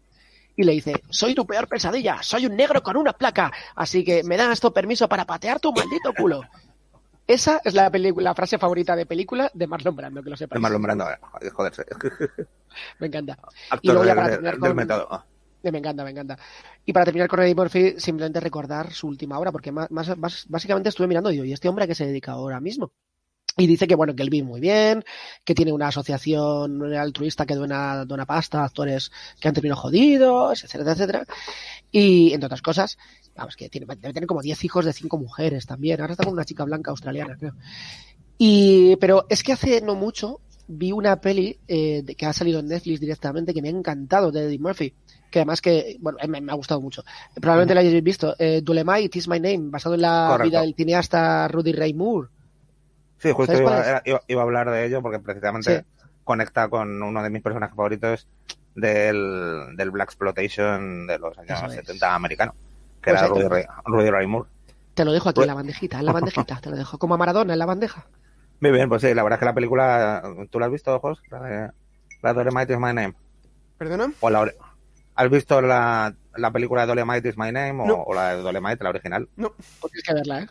[0.56, 4.22] y le dice, soy tu peor pesadilla, soy un negro con una placa, así que
[4.22, 6.42] me das tu permiso para patear tu maldito culo.
[7.26, 10.56] Esa es la, película, la frase favorita de película de Marlon Brando, que lo sepas.
[10.56, 11.84] Es Marlon Brando, joder, joderse.
[13.00, 13.38] Me encanta.
[13.70, 15.24] Actor luego ya del- para del, terminar del con- método.
[15.62, 16.38] Eh, Me encanta, me encanta.
[16.84, 20.46] Y para terminar con Eddie Murphy, simplemente recordar su última obra, porque más, más- más-
[20.48, 22.92] básicamente estuve mirando y digo, ¿y este hombre a qué se dedica ahora mismo?
[23.58, 25.02] Y dice que bueno, que él vive muy bien,
[25.42, 30.62] que tiene una asociación altruista que dona, dona pasta a actores que han terminado jodidos,
[30.62, 31.26] etcétera, etcétera.
[31.90, 32.98] Y entre otras cosas,
[33.34, 36.00] vamos, que tiene, debe tener como 10 hijos de 5 mujeres también.
[36.00, 37.54] Ahora está con una chica blanca australiana, creo.
[38.36, 42.66] Y, pero es que hace no mucho vi una peli eh, que ha salido en
[42.66, 44.92] Netflix directamente que me ha encantado de Eddie Murphy.
[45.30, 47.04] Que además que, bueno, me, me ha gustado mucho.
[47.34, 48.36] Probablemente la hayáis visto.
[48.38, 50.50] Eh, Dolemite is my name, basado en la Correcto.
[50.50, 52.28] vida del cineasta Rudy Ray Moore.
[53.18, 55.84] Sí, justo ¿Sabes iba, iba- iba a hablar de ello porque precisamente
[56.24, 58.28] conecta con uno de mis personajes favoritos
[58.74, 61.74] del, del Black Exploitation de los años Eso es.
[61.76, 62.54] 70 americano,
[63.02, 64.48] que Pues era Rudy Ray, Rudy Ray Moore.
[64.94, 66.60] Te lo dejo aquí Pues- en la bandejita, en la bandejita.
[66.60, 68.06] Te lo dejo como a Maradona en la bandeja.
[68.60, 71.20] Muy bien, pues sí, la verdad es que la película, ¿tú la has visto, Jos?
[71.30, 71.70] La de,
[72.22, 73.14] la de Dolemite is my name.
[73.78, 74.10] ¿Perdona?
[74.20, 74.50] O la,
[75.14, 77.94] ¿Has visto la, la película de Dolemite is my name o, No.
[78.02, 79.28] o la de Dolemite, la original?
[79.36, 80.46] No, Pues tienes que verla, ¿eh?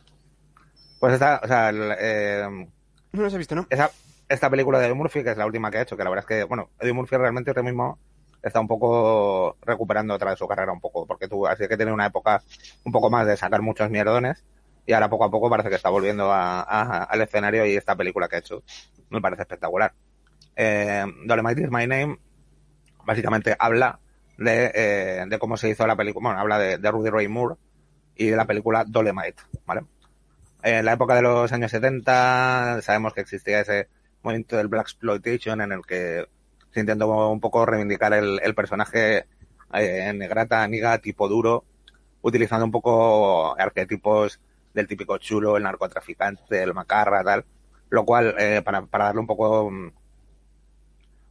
[1.05, 2.67] Pues esta, o sea, el, eh,
[3.13, 3.67] no los he visto, ¿no?
[3.69, 3.91] esa,
[4.27, 6.25] esta película de Eddie Murphy, que es la última que ha hecho, que la verdad
[6.27, 7.99] es que, bueno, Eddie Murphy realmente ahora mismo
[8.41, 11.91] está un poco recuperando otra vez su carrera un poco, porque tú, así que tiene
[11.91, 12.41] una época
[12.85, 14.43] un poco más de sacar muchos mierdones,
[14.87, 17.95] y ahora poco a poco parece que está volviendo a- a- al escenario y esta
[17.95, 18.63] película que ha hecho
[19.11, 19.93] me parece espectacular.
[20.55, 22.17] Eh, Dolemite is my name
[23.05, 23.99] básicamente habla
[24.39, 27.57] de, eh, de cómo se hizo la película, bueno, habla de, de Rudy Ray Moore
[28.15, 29.81] y de la película Dolemite, ¿vale?
[30.65, 33.87] En la época de los años 70 sabemos que existía ese
[34.23, 36.25] movimiento del Black Exploitation en el que
[36.71, 39.27] se intentó un poco reivindicar el, personaje
[39.75, 41.65] eh, negrata, niga, tipo duro,
[42.23, 44.39] utilizando un poco arquetipos
[44.73, 47.45] del típico chulo, el narcotraficante, el macarra, tal,
[47.91, 49.91] lo cual, eh, para, para darle un poco, mm,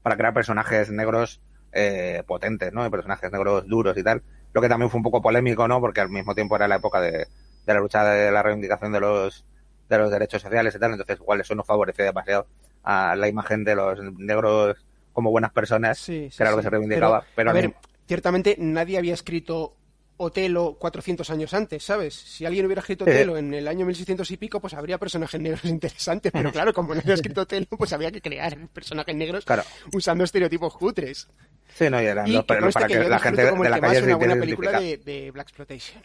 [0.00, 1.40] para crear personajes negros
[1.72, 2.88] eh, potentes, ¿no?
[2.88, 5.80] Personajes negros duros y tal, lo que también fue un poco polémico, ¿no?
[5.80, 7.26] Porque al mismo tiempo era la época de,
[7.66, 9.44] de la lucha de la reivindicación de los,
[9.88, 12.46] de los derechos sociales y tal, entonces igual eso no favorecía demasiado
[12.82, 14.76] a la imagen de los negros
[15.12, 16.60] como buenas personas, Sí, sí, que era lo sí.
[16.60, 17.24] que se reivindicaba.
[17.34, 17.74] Pero, a a mí- ver,
[18.06, 19.76] ciertamente nadie había escrito
[20.16, 22.14] Otelo 400 años antes, ¿sabes?
[22.14, 23.04] Si alguien hubiera escrito.
[23.04, 26.94] Otelo en el año 1600 y pico, pues habría personajes negros interesantes, pero claro, como
[26.94, 29.62] no había escrito Otelo, pues había que crear personajes negros Claro.
[29.92, 31.28] usando estereotipos cutres.
[31.74, 33.80] sí, no, y eran Y los- que pero conste para que la gente de la
[33.80, 36.02] calle una buena película de, de Black Exploitation.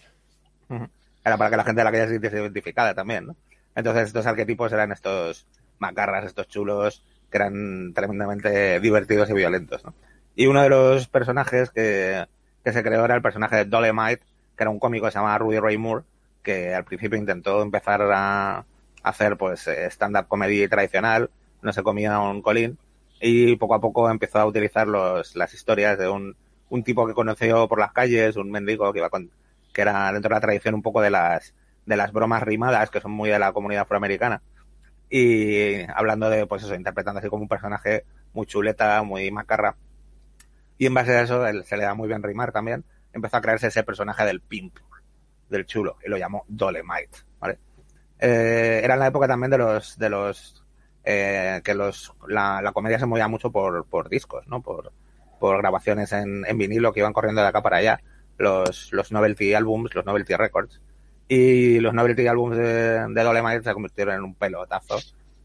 [1.24, 3.36] Era para que la gente la calle se sintiese identificada también, ¿no?
[3.76, 5.46] Entonces estos arquetipos eran estos
[5.80, 9.94] macarras, estos chulos, que eran tremendamente divertidos y violentos, ¿no?
[10.36, 12.26] Y uno de los personajes que,
[12.64, 14.24] que se creó era el personaje de Dolemite,
[14.56, 16.06] que era un cómico que se llamaba Rudy Ray Moore,
[16.44, 18.66] que al principio intentó empezar a
[19.04, 21.30] hacer pues eh, stand-up comedy tradicional,
[21.62, 22.78] no se comía un colín,
[23.22, 26.36] y poco a poco empezó a utilizar los, las historias de un,
[26.70, 29.30] un tipo que conoció por las calles, un mendigo que iba con,
[29.80, 31.54] que era dentro de la tradición un poco de las
[31.86, 34.42] de las bromas rimadas que son muy de la comunidad afroamericana.
[35.10, 39.78] Y hablando de pues eso interpretando así como un personaje muy chuleta muy macarra.
[40.78, 42.84] Y en base a eso él se le da muy bien rimar también.
[43.14, 44.78] Empezó a crearse ese personaje del pimp
[45.50, 47.58] del chulo y lo llamó Dolemite vale
[48.20, 50.62] Eh, era en la época también de los de los
[51.06, 54.92] eh, que los la, la comedia se movía mucho por, por discos no por
[55.40, 58.02] por grabaciones en, en vinilo que iban corriendo de acá para allá
[58.40, 60.82] los, los novelty albums, los novelty records.
[61.28, 64.98] Y los novelty albums de, de Dolemite se convirtieron en un pelotazo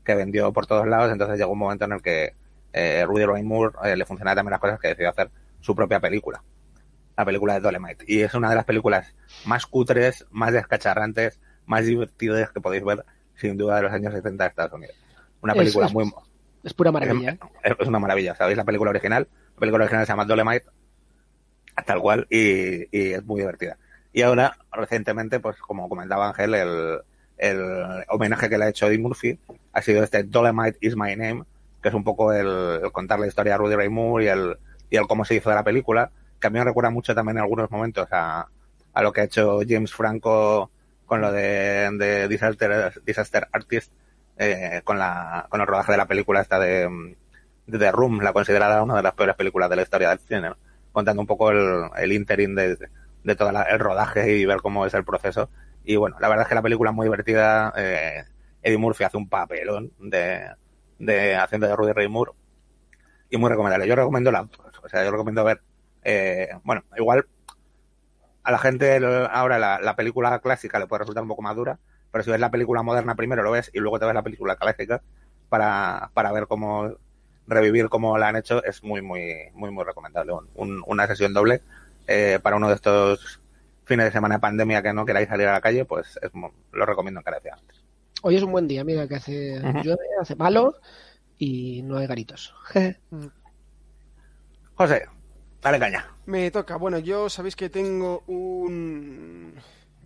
[0.02, 1.12] que vendió por todos lados.
[1.12, 2.34] Entonces llegó un momento en el que
[2.72, 5.30] eh, Rudy Ray Moore eh, le funcionaban también las cosas que decidió hacer
[5.60, 6.42] su propia película.
[7.16, 8.04] La película de Dolemite.
[8.08, 13.04] Y es una de las películas más cutres, más descacharrantes, más divertidas que podéis ver,
[13.36, 14.96] sin duda, de los años 70 de Estados Unidos.
[15.42, 16.10] Una Es- película es- muy,
[16.64, 17.36] Es pura maravilla.
[17.62, 18.56] es es una maravilla, ¿sabéis?
[18.56, 19.28] La película original.
[19.54, 20.64] La película original se llama Dolemite,
[21.82, 23.76] tal cual, y, y es muy divertida.
[24.12, 27.00] Y ahora, recientemente, pues como comentaba Ángel, el,
[27.36, 29.38] el homenaje que le ha hecho Eddie Murphy
[29.72, 31.42] ha sido este Dolemite is my name,
[31.82, 34.56] que es un poco el, el contar la historia de Rudy Ray Moore y el,
[34.88, 36.10] y el cómo se hizo de la película,
[36.40, 38.46] que a mí me recuerda mucho también en algunos momentos a,
[38.92, 40.70] a lo que ha hecho James Franco
[41.06, 43.92] con lo de, de Disaster, Artist,
[44.38, 47.16] eh, con, la, con el rodaje de la película esta de,
[47.66, 50.52] de The Room, la considerada una de las peores películas de la historia del cine.
[50.94, 52.78] Contando un poco el, el interim de,
[53.22, 55.50] de todo el rodaje y ver cómo es el proceso.
[55.84, 57.74] Y bueno, la verdad es que la película es muy divertida.
[57.76, 58.24] eh,
[58.62, 60.50] Eddie Murphy hace un papelón de,
[60.98, 62.32] de haciendo de Rudy Ray Moore
[63.28, 63.86] y muy recomendable.
[63.86, 65.60] Yo recomiendo la, o sea, yo recomiendo ver,
[66.02, 67.26] eh, bueno, igual
[68.42, 68.96] a la gente
[69.30, 71.78] ahora la, la película clásica le puede resultar un poco más dura,
[72.10, 74.56] pero si ves la película moderna primero lo ves y luego te ves la película
[74.56, 75.02] clásica
[75.48, 76.94] para, para ver cómo
[77.46, 80.32] revivir cómo la han hecho es muy muy muy muy recomendable.
[80.32, 81.62] Un- un- una sesión doble
[82.06, 83.40] eh, para uno de estos
[83.84, 86.30] fines de semana de pandemia que no queráis salir a la calle pues es
[86.72, 87.74] lo recomiendo encarecidamente
[88.22, 90.74] Hoy es un buen día, mira, que hace llueve, hace malo
[91.36, 92.54] y no hay garitos.
[94.76, 95.06] José
[95.62, 96.06] dale caña.
[96.26, 96.76] Me toca.
[96.76, 99.54] Bueno, yo sabéis que tengo un,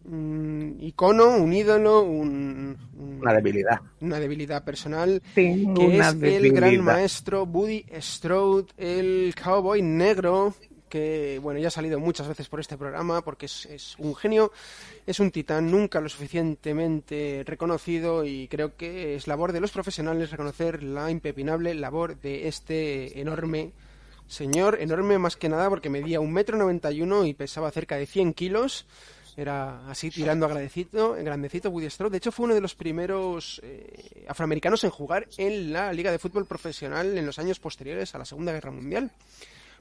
[0.09, 5.23] un icono, un ídolo, un, un- una debilidad una debilidad personal,
[5.75, 10.55] que es el gran maestro Woody Strode, el cowboy negro,
[10.89, 14.53] que bueno, ya ha salido muchas veces por este programa porque es, es un genio,
[15.07, 20.31] es un titán nunca lo suficientemente reconocido y creo que es labor de los profesionales
[20.31, 23.73] reconocer la impepinable labor de este enorme
[24.27, 27.97] señor, enorme más que nada porque medía un metro noventa y uno y pesaba cerca
[27.97, 28.87] de 100 kilos.
[29.39, 32.11] Era así tirando agradecido, grandecito Woody Strode.
[32.11, 36.19] De hecho, fue uno de los primeros eh, afroamericanos en jugar en la Liga de
[36.19, 39.13] Fútbol Profesional en los años posteriores a la Segunda Guerra Mundial.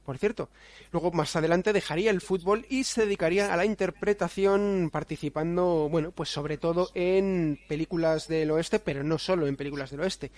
[0.06, 0.50] Por cierto,
[0.92, 6.30] luego más adelante dejaría el fútbol y se dedicaría a la interpretación participando, bueno, pues
[6.30, 10.32] sobre todo en películas del oeste, pero no solo en películas del oeste.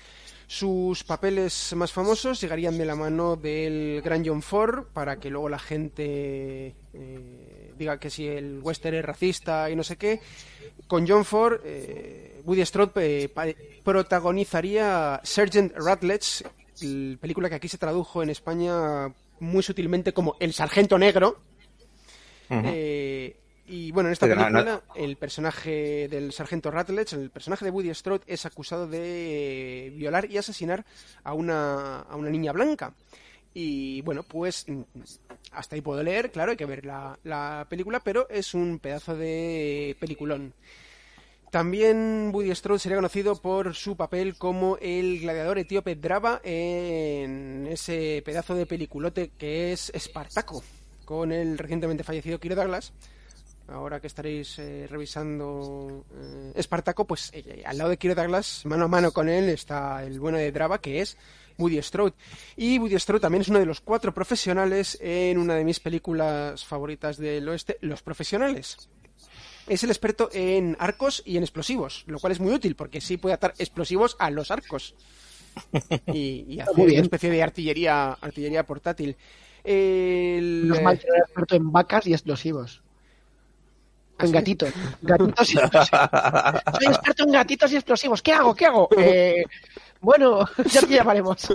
[0.47, 5.49] Sus papeles más famosos llegarían de la mano del gran John Ford para que luego
[5.49, 10.19] la gente eh, diga que si el western es racista y no sé qué.
[10.87, 12.91] Con John Ford, eh, Woody Strode
[13.25, 13.29] eh,
[13.83, 16.43] protagonizaría Sergeant Rutledge,
[16.81, 21.39] el- película que aquí se tradujo en España muy sutilmente como El Sargento Negro.
[22.49, 23.35] Eh,
[23.67, 27.93] y bueno, en esta no- película, el personaje del sargento Rutledge, el personaje de Woody
[27.93, 30.83] Strode, es acusado de violar y asesinar
[31.23, 32.93] a una, a una niña blanca.
[33.53, 34.81] Y bueno, pues mm,
[35.51, 39.15] hasta ahí puedo leer, claro, hay que ver la, la película, pero es un pedazo
[39.15, 40.53] de peliculón.
[41.51, 48.21] También Woody Strode sería conocido por su papel como el gladiador etíope Drava en ese
[48.23, 50.63] pedazo de peliculote que es Espartaco,
[51.05, 52.93] con el recientemente fallecido Kiro Douglas.
[53.67, 58.85] Ahora que estaréis eh, revisando eh, Espartaco, pues eh, al lado de Kiro Douglas, mano
[58.85, 61.17] a mano con él, está el bueno de Drava, que es
[61.59, 62.13] Woody Strode.
[62.55, 66.65] Y Woody Strode también es uno de los cuatro profesionales en una de mis películas
[66.65, 68.89] favoritas del oeste, Los Profesionales.
[69.67, 73.17] Es el experto en arcos y en explosivos, lo cual es muy útil porque sí
[73.17, 74.95] puede atar explosivos a los arcos
[76.07, 79.15] y, y hacer una especie de artillería, artillería portátil.
[79.63, 82.81] El, mal era experto en vacas y explosivos.
[84.19, 84.71] En gatitos.
[85.01, 85.89] Gatitos y explosivos.
[86.79, 88.21] Soy experto en gatitos y explosivos.
[88.21, 88.53] ¿Qué hago?
[88.53, 88.89] ¿Qué hago?
[88.97, 89.43] Eh,
[90.01, 91.47] bueno, ya te llamaremos.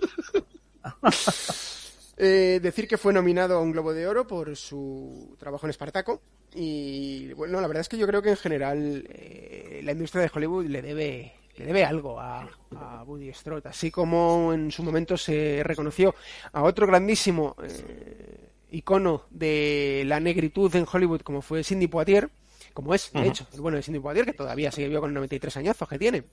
[2.16, 6.22] Eh, decir que fue nominado a un Globo de Oro por su trabajo en Espartaco.
[6.54, 10.30] Y bueno, la verdad es que yo creo que en general eh, la industria de
[10.32, 13.68] Hollywood le debe, le debe algo a, a Woody Strode.
[13.68, 16.14] Así como en su momento se reconoció
[16.52, 22.30] a otro grandísimo eh, icono de la negritud en Hollywood, como fue Sidney Poitier,
[22.74, 25.56] como es, de hecho, el bueno de Sidney Poitier, que todavía sigue vivo con 93
[25.56, 26.24] añazos que tiene.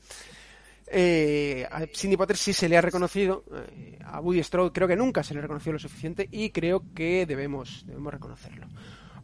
[0.93, 4.97] Eh, a Cindy Potter sí se le ha reconocido, eh, a Woody Strode creo que
[4.97, 8.67] nunca se le reconoció lo suficiente y creo que debemos, debemos reconocerlo.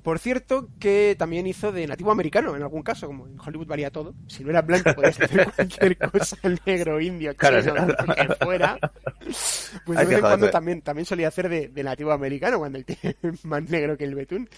[0.02, 3.92] Por cierto, que también hizo de nativo americano en algún caso, como en Hollywood valía
[3.92, 4.16] todo.
[4.28, 8.80] Si no era blanco, podías hacer cualquier cosa, negro, indio, Claro, chino, que fuera.
[9.86, 12.86] Pues de vez en cuando también, también solía hacer de, de nativo americano, cuando el
[12.86, 14.50] tío es más negro que el betún.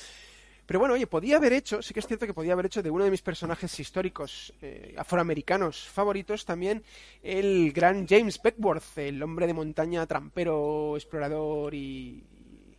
[0.69, 2.91] Pero bueno, oye, podía haber hecho, sí que es cierto que podía haber hecho de
[2.91, 6.83] uno de mis personajes históricos eh, afroamericanos favoritos también
[7.23, 12.77] el gran James Beckworth, el hombre de montaña, trampero, explorador y, y,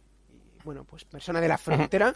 [0.62, 2.14] bueno, pues persona de la frontera,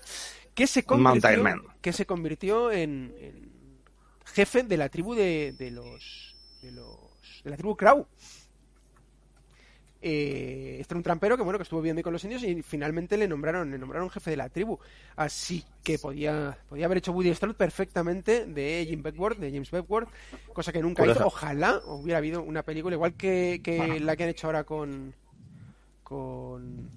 [0.54, 1.76] que se Mountain convirtió, Man.
[1.80, 3.82] que se convirtió en, en
[4.26, 8.06] jefe de la tribu de, de los de los de la tribu Crow.
[10.06, 12.60] Eh, este era un trampero que bueno que estuvo viviendo ahí con los indios y
[12.60, 14.78] finalmente le nombraron le nombraron jefe de la tribu
[15.16, 20.10] así que podía podía haber hecho Woody Strode perfectamente de Jim Beckworth de James Beckworth
[20.52, 24.28] cosa que nunca hizo ojalá hubiera habido una película igual que, que la que han
[24.28, 25.14] hecho ahora con
[26.02, 26.90] con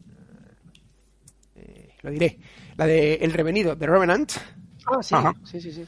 [1.55, 2.39] eh, lo diré
[2.75, 4.33] la de El Revenido de Revenant
[4.85, 5.33] Ah, sí, Ajá.
[5.45, 5.85] sí, sí, sí.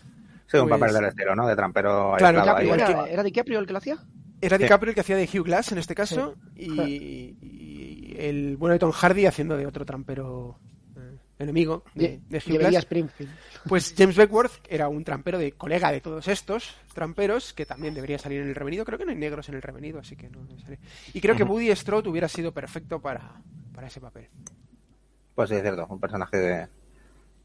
[0.48, 1.48] Sí, un Pues- papel del estilo, ¿no?
[1.48, 2.66] De trampero Claro, aislado ahí.
[2.66, 3.98] igual ¿Era, que- ¿Era DiCaprio el que lo hacía?
[4.42, 4.64] Era Sí.
[4.64, 8.80] DiCaprio el que hacía de Hugh Glass en este caso y, y el bueno de
[8.80, 10.58] Tom Hardy haciendo de otro trampero
[10.96, 12.76] eh, enemigo de, de Hugh Glass.
[12.76, 13.32] Springfield.
[13.68, 18.18] Pues James Beckworth era un trampero de colega de todos estos tramperos que también debería
[18.18, 18.86] salir en el revenido.
[18.86, 20.80] Creo que no hay negros en el revenido, así que no salir.
[21.14, 21.44] Y creo que.
[21.44, 23.42] Woody Strode hubiera sido perfecto para,
[23.74, 24.30] para ese papel.
[25.36, 26.68] Pues sí, es cierto, un personaje de...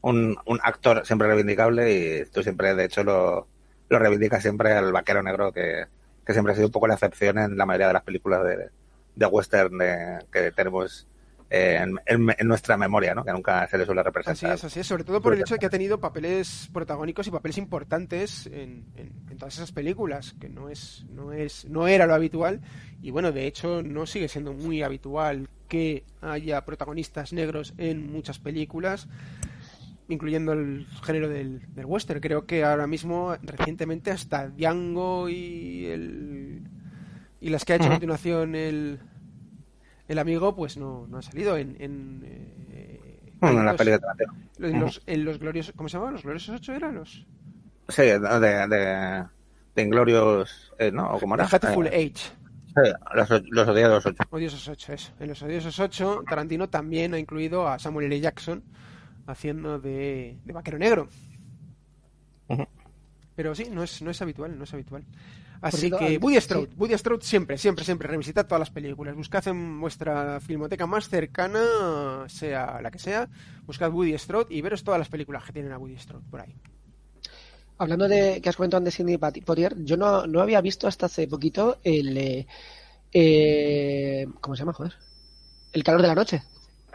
[0.01, 3.47] Un, un actor siempre reivindicable y tú siempre, de hecho, lo,
[3.89, 5.85] lo reivindicas siempre al vaquero negro que,
[6.25, 8.69] que siempre ha sido un poco la excepción en la mayoría de las películas de,
[9.15, 11.07] de western de- que tenemos
[11.49, 13.23] eh, en, en- en nuestra memoria, ¿no?
[13.23, 14.55] Que nunca se le suele Así representar.
[14.55, 14.87] es, así es.
[14.87, 18.85] Sobre todo por el hecho de que ha tenido papeles protagónicos y papeles importantes en,
[18.95, 22.61] en- en todas esas películas, que no es, no es, no era lo habitual.
[23.03, 28.39] Y bueno, de hecho, no sigue siendo muy habitual que haya protagonistas negros en muchas
[28.39, 29.07] películas,
[30.07, 32.19] incluyendo el género del, del western.
[32.19, 36.61] Creo que ahora mismo, recientemente, hasta Django y el
[37.41, 38.99] y las que ha hecho a continuación el
[40.07, 42.23] el amigo, pues no, no ha salido en, en,
[42.71, 44.33] eh, Bueno, en la los- peli de Tarantino.
[44.59, 46.13] en los, en los gloriosos, ¿cómo se llamaban?
[46.13, 47.25] ¿Los gloriosos 8 eran los?
[47.89, 49.25] Sí, de, de,
[49.75, 51.11] de Inglorious, eh, ¿no?
[51.11, 51.45] ¿O cómo era?
[51.45, 52.31] Hateful Eh, Age.
[52.67, 54.23] sí, los, los odiados ocho.
[54.29, 55.11] Odiosos 8, eso.
[55.19, 58.19] En los Odiosos 8, Tarantino también ha incluido a Samuel L.
[58.19, 58.63] Jackson
[59.27, 61.09] haciendo de, de vaquero negro.
[63.35, 65.03] Pero sí, no es, no es habitual, no es habitual.
[65.61, 66.73] Así cierto, que Woody Strode, sí.
[66.77, 69.15] Woody Strode siempre, siempre, siempre, revisitad todas las películas.
[69.15, 73.29] Buscad en vuestra filmoteca más cercana, sea la que sea,
[73.65, 76.55] buscad Woody Strode y veros todas las películas que tienen a Woody Strode por ahí.
[77.77, 81.27] Hablando de que has comentado antes Sidney Poitier, yo no, no había visto hasta hace
[81.27, 82.17] poquito el.
[82.17, 82.47] eh,
[83.11, 84.93] eh, ¿Cómo se llama, joder?
[85.73, 86.43] El calor de la noche.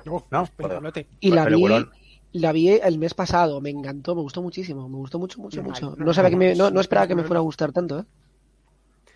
[0.05, 1.07] No, No, es peliculote.
[1.21, 1.91] Y Pues la vi.
[2.33, 5.95] La vi el mes pasado, me encantó, me gustó muchísimo, me gustó mucho, mucho, mucho.
[5.97, 8.05] no, sabía que me, no, no esperaba que me fuera a gustar tanto, ¿eh?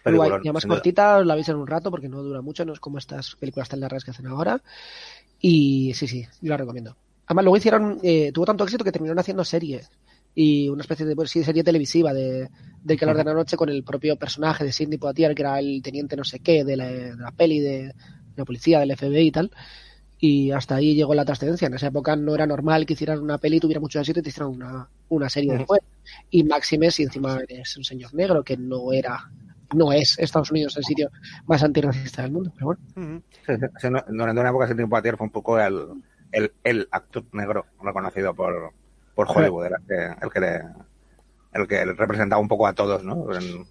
[0.07, 2.81] Y además cortita, os la veis en un rato porque no dura mucho, no es
[2.81, 4.63] como estas películas tan largas que hacen ahora.
[5.41, 6.97] Y sí, sí, yo la recomiendo.
[7.27, 9.83] Además, luego hicieron, eh, tuvo tanto éxito que terminaron haciendo serie
[10.35, 12.51] y una especie de pues, sí, serie televisiva de,
[12.83, 15.81] del calor de la noche con el propio personaje de Sidney Poitier, que era el
[15.83, 17.95] teniente no sé qué de la, de la peli de, de
[18.37, 19.51] la policía, del FBI y tal.
[20.29, 21.67] Y hasta ahí llegó la trascendencia.
[21.69, 24.31] En esa época no era normal que hicieran una peli, tuviera mucho éxito y te
[24.31, 25.81] hicieran una, una serie después.
[26.31, 29.21] Y Máxime, si encima eres un señor negro, que no era,
[29.75, 31.11] no es Estados Unidos el sitio
[31.47, 32.81] más antirracista del mundo, pero bueno.
[32.97, 33.23] Ujú.
[33.47, 35.89] Sí, sí, sí, no- durante una época Sidney Poitier fue un poco el,
[36.33, 38.73] el, el actor negro reconocido por,
[39.15, 39.81] por Hollywood, era
[40.23, 40.63] el que, le,
[41.53, 43.19] el que representaba un poco a todos, ¿no?
[43.37, 43.67] En,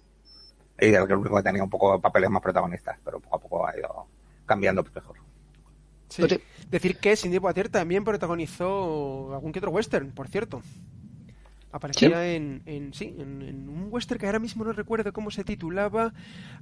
[0.80, 3.66] y el que único que tenía un poco papeles más protagonistas, pero poco a poco
[3.66, 4.08] ha ido
[4.46, 5.16] cambiando mejor.
[6.08, 6.22] Sí.
[6.70, 10.62] Decir que Cindy Poitier también protagonizó algún que otro western, por cierto.
[11.72, 16.12] Aparecía En, en, sí, en, un western que ahora mismo no recuerdo cómo se titulaba.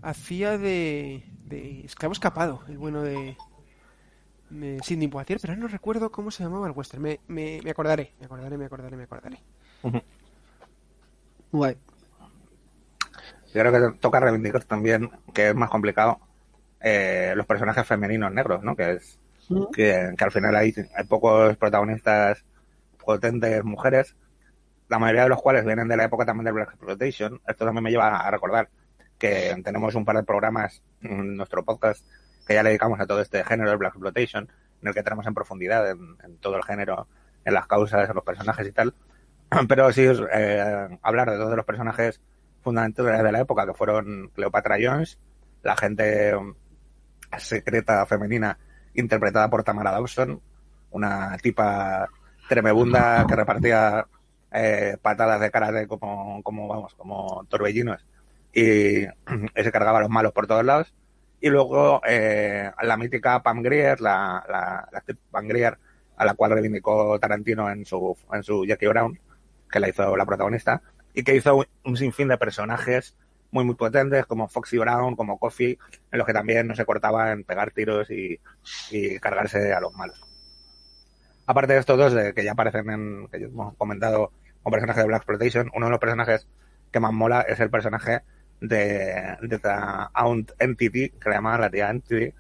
[0.00, 3.37] Hacía de, de esclavo escapado, el bueno de,
[4.48, 7.02] de Sidney Poitier, pero no recuerdo cómo se llamaba el western.
[7.02, 9.38] Me, me, me acordaré, me acordaré, me acordaré, me acordaré.
[11.52, 11.76] Guay.
[13.55, 16.20] Yo creo que toca reivindicar también, que es más complicado,
[16.81, 18.74] eh, los personajes femeninos negros, ¿no?
[18.74, 19.18] Que es
[19.72, 22.44] que, que, al final hay, hay pocos protagonistas
[23.04, 24.16] potentes mujeres,
[24.88, 27.40] la mayoría de los cuales vienen de la época también del Black Exploitation.
[27.46, 28.68] Esto también me lleva a recordar
[29.18, 32.04] que tenemos un par de programas en nuestro podcast
[32.46, 34.48] que ya le dedicamos a todo este género del Black Exploitation,
[34.82, 37.06] en el que tenemos en profundidad en, en todo el género,
[37.44, 38.94] en las causas, en los personajes y tal.
[39.68, 42.20] Pero sí, eh, hablar de todos los personajes
[42.62, 45.18] fundamentales de la época, que fueron Cleopatra Jones,
[45.62, 46.34] la gente
[47.38, 48.58] secreta femenina
[48.94, 50.40] interpretada por Tamara Dawson,
[50.90, 52.09] una tipa
[52.48, 54.07] tremebunda que repartía
[54.52, 58.04] eh, patadas de karate como, como, vamos, como torbellinos
[58.52, 59.06] y
[59.56, 60.92] se cargaba a los malos por todos lados.
[61.40, 65.77] Y luego eh, la mítica Pam Grier, la, la, Pam Grier,
[66.16, 69.19] a la cual reivindicó Tarantino en su, en su Jackie Brown,
[69.71, 70.83] que la hizo la protagonista,
[71.14, 73.16] y que hizo un sinfín de personajes
[73.53, 75.79] muy, muy potentes, como Foxy Brown, como Coffee,
[76.11, 78.40] en los que también no se cortaba en pegar tiros y,
[78.90, 80.21] y cargarse a los malos.
[81.46, 84.33] Aparte de estos dos, de, que ya aparecen en, que yo hemos comentado,
[84.63, 86.48] como personaje de Black Exploitation, uno de los personajes
[86.90, 88.23] que más mola es el personaje
[88.61, 89.71] de, de The
[90.15, 92.33] Aunt Entity, que le llamaban la tía Entity,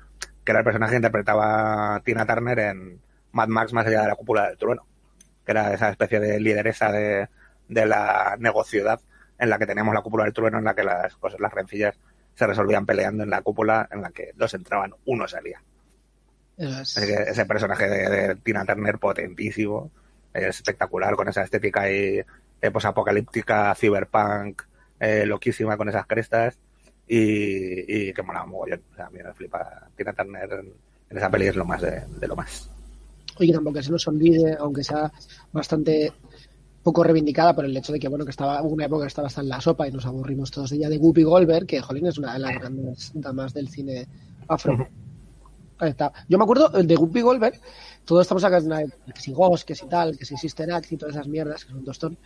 [0.44, 3.00] que era el personaje que interpretaba Tina Turner en
[3.32, 4.86] Mad Max más allá de la cúpula del trueno,
[5.44, 7.28] que era esa especie de lideresa de,
[7.68, 9.00] de la negociedad
[9.42, 11.98] en la que teníamos la cúpula del trueno, en la que las cosas, las rencillas
[12.32, 15.60] se resolvían peleando en la cúpula, en la que dos entraban, uno salía.
[16.56, 16.96] Es...
[16.96, 19.90] Ese personaje de, de, Tina Turner potentísimo,
[20.32, 22.20] es espectacular, con esa estética y
[22.60, 24.62] eh, posapocalíptica, cyberpunk,
[25.00, 26.56] eh, loquísima con esas crestas
[27.08, 28.82] y, y que molaba mogollón.
[28.92, 30.72] O sea, a mí me flipa Tina Turner en,
[31.10, 32.70] en esa peli es lo más de, de lo más.
[33.40, 35.10] Oye, tampoco se nos olvide, aunque sea
[35.50, 36.12] bastante
[36.82, 39.40] poco reivindicada por el hecho de que, bueno, que estaba una época que estaba hasta
[39.40, 42.18] en la sopa y nos aburrimos todos de ella, de Whoopi Goldberg, que, jolín, es
[42.18, 44.06] una de las grandes damas del cine
[44.48, 44.88] afro.
[45.78, 46.12] Ahí está.
[46.28, 47.60] Yo me acuerdo de Whoopi Goldberg,
[48.04, 51.14] todos estamos acá, que si Ghost, que si tal, que si Sister Act y todas
[51.14, 52.18] esas mierdas, que son tostón,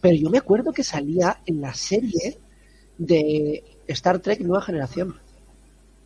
[0.00, 2.38] pero yo me acuerdo que salía en la serie
[2.98, 5.16] de Star Trek Nueva Generación.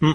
[0.01, 0.13] Mm.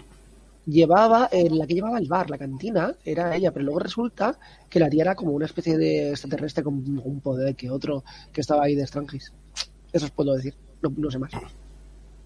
[0.68, 4.38] Llevaba, eh, la que llevaba el bar, la cantina, era ella, pero luego resulta
[4.70, 8.04] que la tía era como una especie de extraterrestre con un poder que otro
[8.34, 9.34] que estaba ahí de Strangis.
[9.94, 11.32] Eso os puedo decir, no, no sé más.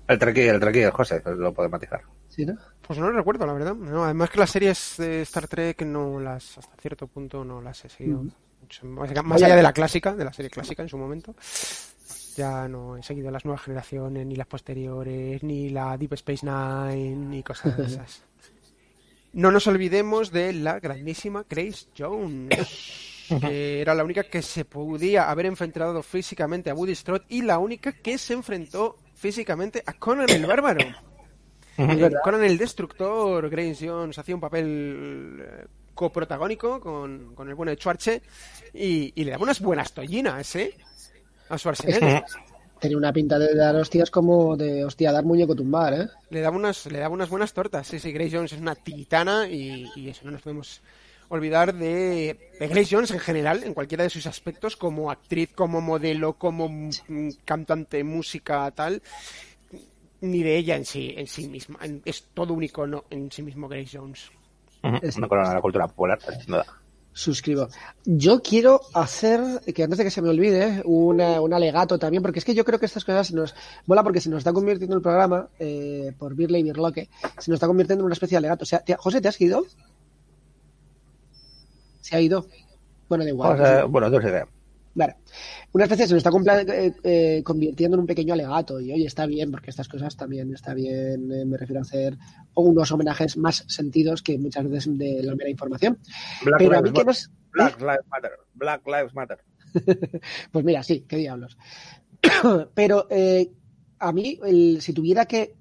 [0.07, 2.01] El Trekkie, el el José, lo puede matizar.
[2.27, 2.57] ¿Sí, no?
[2.85, 3.75] Pues no lo recuerdo, la verdad.
[3.75, 7.85] No, además que las series de Star Trek no las, hasta cierto punto no las
[7.85, 8.23] he seguido.
[8.23, 8.31] Mm.
[8.61, 11.35] Mucho, más allá de la clásica, de la serie clásica en su momento.
[12.35, 17.15] Ya no he seguido las nuevas generaciones, ni las posteriores, ni la Deep Space Nine,
[17.15, 18.23] ni cosas de esas.
[19.33, 25.31] No nos olvidemos de la grandísima Grace Jones, que era la única que se podía
[25.31, 30.29] haber enfrentado físicamente a Woody Strode y la única que se enfrentó físicamente a Conan
[30.29, 30.81] el Bárbaro.
[31.77, 37.69] Eh, Conan el Destructor, Grace Jones hacía un papel eh, coprotagónico con, con el bueno
[37.71, 38.21] de Schwarze
[38.73, 40.75] y, y, le daba unas buenas tollinas, ¿eh?
[41.51, 42.23] A Schwarzenegger.
[42.79, 46.07] Tenía una pinta de dar hostias como de hostia, dar muñeco tumbar, ¿eh?
[46.31, 47.85] Le daba unas, le daba unas buenas tortas.
[47.85, 50.81] Sí, sí, Grace Jones es una titana y, y eso no nos podemos
[51.29, 55.79] olvidar de, de, Grace Jones en general, en cualquiera de sus aspectos, como actriz, como
[55.79, 56.89] modelo, como
[57.45, 59.01] cantante, música, tal,
[60.21, 61.79] ni de ella en sí, en sí misma.
[62.03, 64.31] Es todo un icono en sí mismo Grace Jones.
[64.83, 65.17] Uh -huh.
[65.17, 66.65] Una corona de la cultura popular, sin duda.
[67.13, 67.67] Suscribo.
[68.05, 69.41] Yo quiero hacer,
[69.73, 72.63] que antes de que se me olvide, una, un alegato también, porque es que yo
[72.63, 73.53] creo que estas cosas se nos
[73.85, 77.57] mola porque se nos está convirtiendo el programa, eh, por Birley y Birloque, se nos
[77.57, 78.63] está convirtiendo en una especie de alegato.
[78.63, 79.65] O sea, ¿te, José, ¿te has ido?
[81.99, 82.45] Se ha ido.
[83.09, 83.87] Bueno, da igual.
[83.89, 84.45] Bueno, no sé.
[84.93, 85.15] Vale.
[85.71, 89.25] Una especie se nos está eh, eh, convirtiendo en un pequeño alegato y oye, está
[89.25, 92.17] bien, porque estas cosas también está bien, eh, me refiero a hacer
[92.55, 95.97] unos homenajes más sentidos que muchas veces de la mera información.
[96.43, 97.31] Black Pero Lives a mí que nos...
[97.51, 98.31] Black Lives Matter.
[98.53, 99.39] Black Lives Matter.
[100.51, 101.57] pues mira, sí, qué diablos.
[102.73, 103.49] Pero eh,
[103.99, 105.55] a mí, el, si tuviera que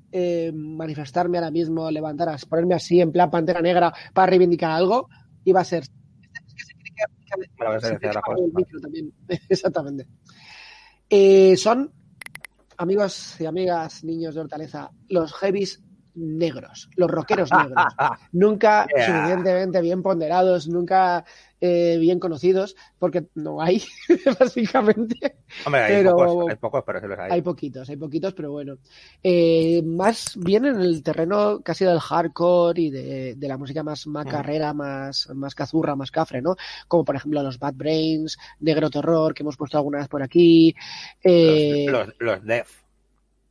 [0.53, 5.09] manifestarme ahora mismo, levantar, ponerme así en plan pantera negra para reivindicar algo,
[5.45, 7.20] iba a ser Me lo voy a silenciar la el micro también.
[9.49, 10.07] Exactamente.
[11.09, 11.93] Eh, son,
[12.77, 15.83] amigos y amigas, niños de Hortaleza, los heavies
[16.15, 17.85] negros, los rockeros negros.
[18.33, 19.07] nunca Yeah.
[19.07, 21.25] suficientemente bien ponderados, nunca
[21.61, 23.83] eh, bien conocidos, porque no hay,
[24.41, 25.37] básicamente.
[25.67, 27.31] Hombre, hay, Pero- pocos, hay pocos, pero sí los hay.
[27.33, 28.79] Hay poquitos, hay poquitos, pero bueno.
[29.23, 34.07] Eh, más bien en el terreno casi del hardcore y de, de la música más
[34.07, 36.57] macarrera, más, más cazurra, más cafre, ¿no?
[36.89, 40.75] Como por ejemplo los Bad Brains, Negro Terror, que hemos puesto alguna vez por aquí.
[41.23, 42.83] Eh, los, los, los Def.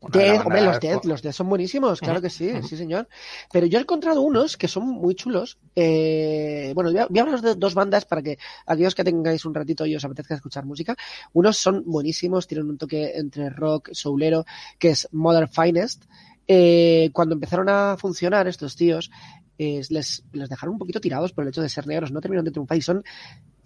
[0.01, 3.07] Death, banda hombre, los de- Death, los Death son buenísimos, claro que sí, sí señor.
[3.51, 5.57] Pero yo he encontrado unos que son muy chulos.
[5.75, 9.43] Eh, bueno, voy a, voy a hablaros de dos bandas para que aquellos que tengáis
[9.45, 10.95] un ratito y os apetezca escuchar música.
[11.33, 14.45] Unos son buenísimos, tienen un toque entre rock, soulero,
[14.77, 16.05] que es Modern Finest.
[16.47, 19.11] Eh, cuando empezaron a funcionar estos tíos,
[19.57, 22.45] eh, les, les dejaron un poquito tirados por el hecho de ser negros, no terminaron
[22.45, 23.03] de triunfar y son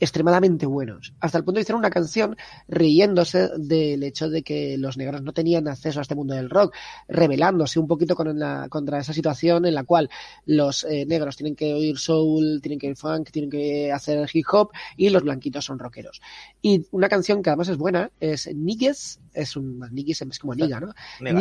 [0.04, 1.14] extremadamente buenos.
[1.20, 2.36] Hasta el punto de hicieron una canción
[2.68, 6.76] riéndose del hecho de que los negros no tenían acceso a este mundo del rock,
[7.08, 10.10] rebelándose un poquito con la- contra esa situación en la cual
[10.46, 14.46] los eh, negros tienen que oír soul, tienen que oír funk, tienen que hacer hip
[14.52, 16.22] hop y los blanquitos son rockeros.
[16.62, 20.80] Y una canción que además es buena es Niggas, es un Niggas es como niga,
[20.80, 20.94] ¿no?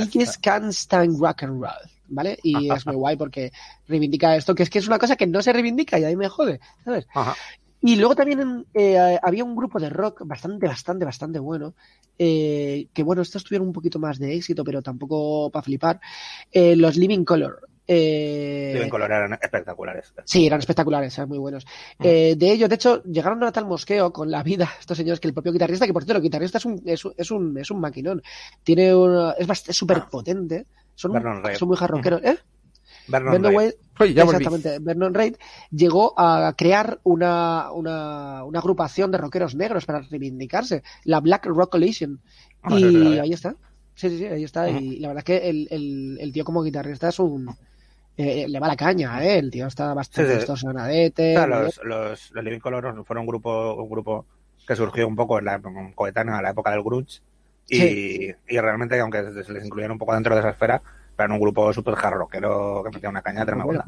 [0.07, 2.39] Niggas can't stand rock and roll, ¿vale?
[2.43, 3.53] Y es muy guay porque
[3.87, 6.29] reivindica esto, que es que es una cosa que no se reivindica y ahí me
[6.29, 7.07] jode, ¿sabes?
[7.15, 7.35] Ajá.
[7.83, 11.75] Y luego también eh, había un grupo de rock bastante, bastante, bastante bueno.
[12.19, 16.01] eh, que bueno, estos tuvieron un poquito más de éxito, pero tampoco para flipar.
[16.53, 17.69] eh, los Living Color.
[17.89, 20.15] eh, Living Color eran espectaculares.
[20.25, 21.67] Sí, eran espectaculares, eran muy buenos.
[21.99, 25.27] Eh, de ellos, de hecho, llegaron a tal mosqueo con la vida estos señores que
[25.29, 27.71] el propio guitarrista, que por cierto, el guitarrista es un, es un, es un, es
[27.73, 28.23] un maquinón.
[28.63, 30.67] Tiene una, es bastante súper potente.
[30.95, 31.11] Son,
[31.59, 32.23] son muy jarroqueros.
[32.23, 32.39] ¿Eh?
[33.09, 34.37] Vernon Vernon Oye, ya volví.
[34.45, 34.79] Exactamente.
[34.81, 35.35] Vernon Reid
[35.71, 41.73] llegó a crear una, una, una agrupación de rockeros negros para reivindicarse, la Black Rock
[41.73, 42.21] Coalition.
[42.63, 43.55] Ah, si lo y ahí está.
[43.95, 44.67] Sí, sí, sí, ahí está.
[44.69, 44.79] Ujú.
[44.79, 47.55] Y la verdad es que el, el, el tío como guitarrista es un...
[48.17, 49.39] eh, le va la caña, ¿eh?
[49.39, 50.39] El tío está bastante Sí, sí.
[50.39, 51.37] distorsionadete.
[51.37, 51.65] O sea, muy bien.
[51.65, 54.27] los, los, los Living Color fueron un grupo, un grupo
[54.67, 55.61] que surgió un poco en la
[55.95, 57.21] coetánea a la época del grunge
[57.69, 58.35] y, Sí.
[58.49, 60.81] y realmente, aunque se les incluyeron un poco dentro de esa esfera,
[61.19, 63.85] eran un grupo súper hard rockero que metía una caña tremenda.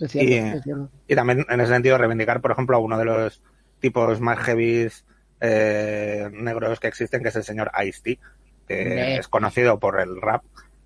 [0.00, 0.60] Y-.
[1.08, 3.42] Y también en ese sentido reivindicar, por ejemplo, a uno de los
[3.80, 5.04] tipos más heavies
[5.40, 8.18] eh, negros que existen, que es el señor Ice-T,
[8.66, 10.42] que es conocido por el rap,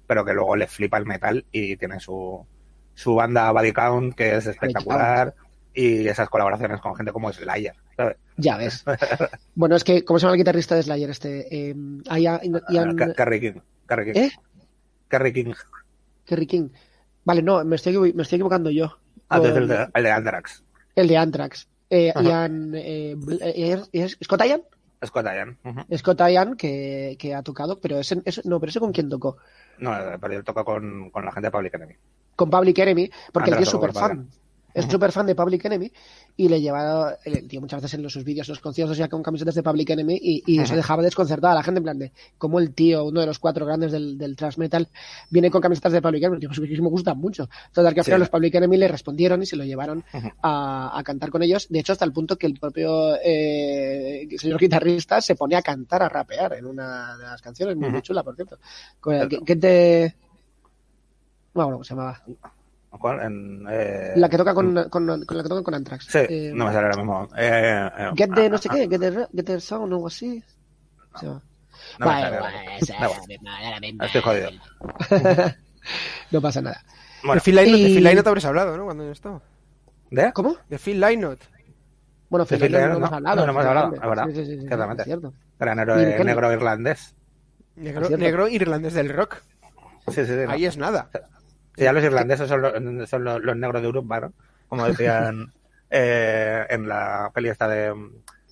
[0.06, 2.44] pero que luego le flipa el metal y tiene su,
[2.94, 5.34] su banda Body Count, que es espectacular,
[5.74, 8.16] y esas colaboraciones con gente como Slayer, ¿sabes?
[8.38, 8.82] Ya ves.
[9.54, 11.10] bueno, es que, ¿cómo se llama el guitarrista de Slayer?
[11.10, 11.74] Este, eh,
[12.18, 13.60] Ian, Ian- Ca- Kerry King.
[13.86, 14.20] Kerry King.
[14.20, 14.30] ¿Eh?
[15.08, 15.52] Kerry King.
[16.24, 16.68] Kerry King.
[17.24, 18.98] Vale, no, me estoy, me estoy equivocando yo.
[19.28, 20.62] Ah, Con- el de, el de Anthrax.
[20.94, 21.68] el de Anthrax.
[21.90, 22.12] Eh.
[22.20, 24.62] Ian, eh, eh, ¿es Scott Ian?
[25.04, 25.58] Scott Ian.
[25.64, 25.96] Ujú.
[25.98, 29.36] Scott Ian que, que ha tocado, pero ese, ese- no, pero ese con quién tocó?
[29.78, 31.94] No, pero él toca con, con la gente de Public Enemy.
[32.34, 34.28] Con Public Enemy, porque Anthrax es tocó súper fan.
[34.76, 35.90] Es súper fan de Public Enemy
[36.36, 39.08] y le llevaba, el tío muchas veces en los- sus vídeos, en los conciertos ya
[39.08, 41.98] con camisetas de Public Enemy y, y eso dejaba desconcertada a la gente en plan
[41.98, 44.88] de cómo el tío, uno de los cuatro grandes del, del thrash metal,
[45.30, 46.46] viene con camisetas de Public Enemy.
[46.46, 47.48] Pues que me gustan mucho.
[47.72, 48.08] Total que al Sí.
[48.10, 50.04] final los Public Enemy le respondieron y se lo llevaron
[50.42, 51.66] a, a cantar con ellos.
[51.70, 56.02] De hecho, hasta el punto que el propio eh, señor guitarrista se pone a cantar,
[56.02, 58.58] a rapear en una de las canciones, muy, chula, por cierto.
[59.02, 60.14] ¿Qué, qué te...?
[61.54, 62.22] Bueno, ¿cómo se llamaba?
[62.98, 63.20] ¿Cuál?
[63.22, 66.06] En, eh, La que toca con, con, con la que toca con Anthrax.
[66.06, 67.28] Sí, Eh, no me sale ahora mismo.
[67.36, 69.96] Eh, eh, Get the ah, no sé ah, qué, get the, get the sound o
[69.96, 70.42] algo así.
[71.22, 71.42] No
[71.98, 73.48] me Vale, sale ahora mismo.
[73.50, 74.06] la la.
[74.06, 74.50] Estoy jodido.
[76.30, 76.82] no pasa nada.
[77.22, 78.84] Bueno, de Phil Lynott, de y- Phil Lynott habrás hablado, ¿no?
[78.84, 79.40] Cuando no estaba.
[80.10, 80.32] ¿de?
[80.32, 80.56] ¿Cómo?
[80.68, 81.40] De Phil Lynott.
[82.28, 83.36] Bueno, Phil Phil Lynott no hemos no, hablado.
[83.36, 84.26] no, no hemos hablado, es verdad.
[84.26, 85.02] Sí, sí, sí, sí, Ciertamente.
[85.02, 85.32] es cierto.
[85.58, 87.14] Gran negro irlandés.
[87.76, 89.42] Negro, irlandés del rock.
[90.08, 90.32] Sí, sí, sí.
[90.46, 90.50] no.
[90.50, 91.08] Ahí es nada.
[91.76, 94.32] Sí, ya los irlandeses son los, son los, los negros de Europa, ¿no?
[94.68, 95.52] Como decían
[95.90, 97.94] eh, en la peli esta de,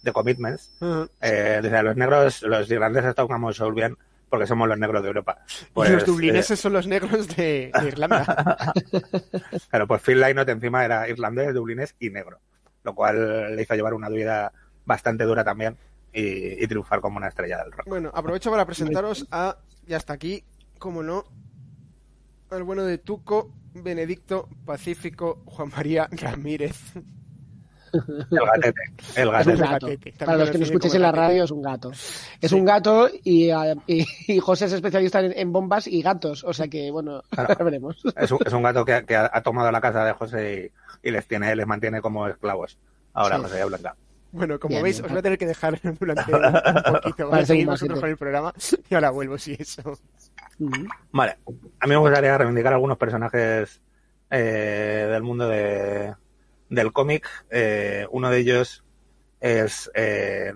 [0.03, 0.77] de Commitments.
[1.21, 3.97] Eh, decía, los negros, los irlandeses tocamos soul bien
[4.29, 5.39] porque somos los negros de Europa.
[5.73, 8.73] Pues, y los eh, dublineses son los negros de, de Irlanda.
[9.71, 12.41] claro, pues Phil Lynott encima era irlandés, dublinés y negro,
[12.83, 14.53] lo cual le hizo llevar una vida
[14.85, 15.77] bastante dura también
[16.13, 17.87] y, y triunfar como una estrella del rock.
[17.87, 19.57] bueno, aprovecho para presentaros a,
[19.87, 20.43] y hasta aquí,
[20.81, 21.25] como no,
[22.57, 26.77] al bueno de Tuco, Benedicto, Pacífico, Juan María Ramírez.
[27.93, 28.81] El gatete,
[29.15, 30.11] el Es un gatete.
[30.11, 30.25] gato.
[30.27, 31.93] Para los que no escuchéis en la radio, es un gato.
[32.41, 32.55] Es Sí.
[32.57, 36.43] un gato y, eh, y, y José es especialista en, en bombas y gatos.
[36.43, 37.55] O sea que, bueno, Claro.
[37.57, 37.97] ya veremos.
[38.17, 40.73] Es un, es un gato que, que ha, ha tomado la casa de José
[41.05, 42.79] y, y les tiene, les mantiene como esclavos.
[43.13, 43.43] Ahora Sí.
[43.43, 43.97] José y Blanca.
[44.33, 45.05] Bueno, como Bien, veis, bien.
[45.07, 46.41] os voy a tener que dejar durante un
[46.95, 47.15] poquito.
[47.19, 48.01] Voy a Parece seguir un vosotros maquete.
[48.01, 48.53] con el programa
[48.91, 49.97] y ahora vuelvo, si eso.
[51.13, 51.39] Vale,
[51.81, 53.81] a mí me gustaría reivindicar algunos personajes
[54.31, 56.15] eh, del mundo de,
[56.69, 57.29] del cómic.
[57.51, 58.85] Eh, uno de ellos
[59.41, 60.53] es, eh,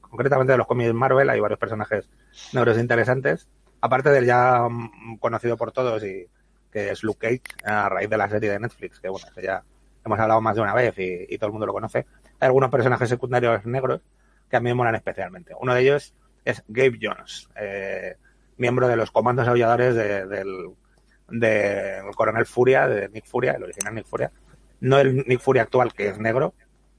[0.00, 2.08] concretamente de los cómics Marvel, hay varios personajes
[2.52, 3.48] negros interesantes.
[3.80, 6.26] Aparte del ya mm, conocido por todos y
[6.70, 9.62] que es Luke Cage, a raíz de la serie de Netflix, que bueno, que ya
[10.04, 12.06] hemos hablado más de una vez y, y todo el mundo lo conoce.
[12.40, 14.00] Hay algunos personajes secundarios negros
[14.48, 15.54] que a mí me molan especialmente.
[15.60, 18.16] Uno de ellos es Gabe Jones, eh,
[18.56, 20.70] miembro de los comandos aulladores de- del,
[21.28, 24.30] del coronel Furia, de Nick Furia, el original Nick Furia.
[24.80, 26.54] No el Nick Furia actual, que es negro,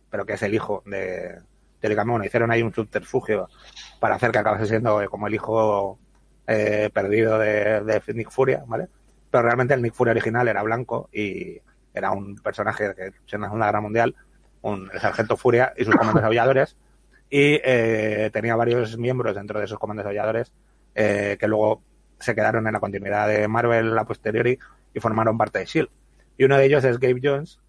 [0.09, 1.39] pero que es el hijo de,
[1.79, 3.49] teóricamente, bueno, hicieron ahí un subterfugio
[3.99, 5.99] para hacer que acabase siendo eh, como el hijo
[6.47, 8.87] eh, perdido de, de Nick Furia, ¿vale?
[9.29, 11.59] Pero realmente el Nick Furia original era blanco y
[11.93, 14.15] era un personaje que en la Segunda Guerra Mundial,
[14.61, 16.77] un el sargento Furia y sus comandos aulladores,
[17.29, 20.53] y eh, tenía varios miembros dentro de esos comandos aulladores
[20.95, 21.81] eh, que luego
[22.19, 24.57] se quedaron en la continuidad de Marvel a posteriori
[24.93, 25.91] y formaron parte de S.H.I.E.L.D.
[26.37, 27.59] Y uno de ellos es Gabe Jones,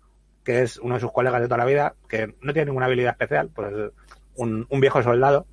[0.42, 3.12] que es uno de sus colegas de toda la vida, que no tiene ninguna habilidad
[3.12, 3.90] especial, pues es
[4.36, 5.46] un, un viejo soldado,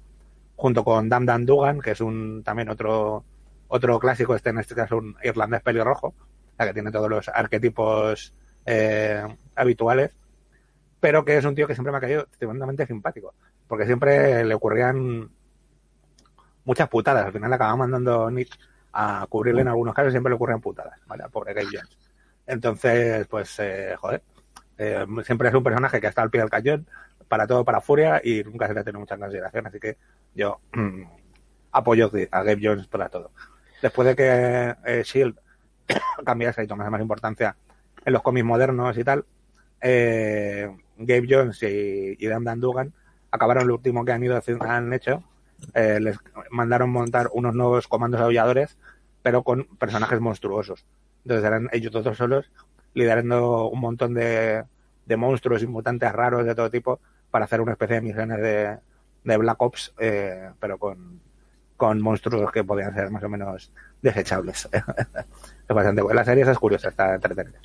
[0.56, 3.26] junto con Dam Dan Dugan, que es un también otro
[3.74, 6.14] otro clásico, este en este caso un irlandés pelirrojo,
[6.58, 8.34] la que tiene todos los arquetipos
[8.66, 9.24] eh,
[9.56, 10.12] habituales,
[11.00, 13.34] pero que es un tío que siempre me ha caído tremendamente simpático,
[13.70, 15.30] porque siempre le ocurrían
[16.66, 18.58] muchas putadas, al final le acababa mandando Nick
[18.94, 21.24] a cubrirle en algunos casos, siempre le ocurrían putadas, ¿vale?
[21.24, 21.98] Al pobre Gabe Jones.
[22.46, 24.22] Entonces, pues, eh, joder,
[24.78, 26.88] eh, siempre es un personaje que está al pie del cañón,
[27.28, 29.98] para todo, para furia, y nunca se le ha tenido mucha consideración, así que
[30.36, 30.60] yo
[31.72, 33.32] apoyo a Gabe Jones para todo.
[33.82, 35.40] Después de que eh, Shield
[36.26, 37.56] cambiase y tomase más importancia
[38.04, 39.26] en los cómics modernos y tal,
[39.80, 42.94] eh, Gabe Jones y, y Dan Dan Dugan
[43.32, 45.24] acabaron lo último que han ido han hecho,
[45.74, 46.18] eh, les
[46.50, 48.78] mandaron montar unos nuevos comandos aulladores,
[49.22, 50.86] pero con personajes monstruosos.
[51.24, 52.52] Entonces eran ellos todos solos
[52.94, 54.64] liderando un montón de,
[55.06, 57.00] de monstruos y mutantes raros de todo tipo
[57.30, 61.22] para hacer una especie de misiones de, Black Ops, eh, pero con,
[61.78, 64.68] con monstruos que podían ser más o menos desechables.
[64.74, 66.16] es bastante bueno.
[66.16, 67.60] La serie esa es curiosa, está entretenida.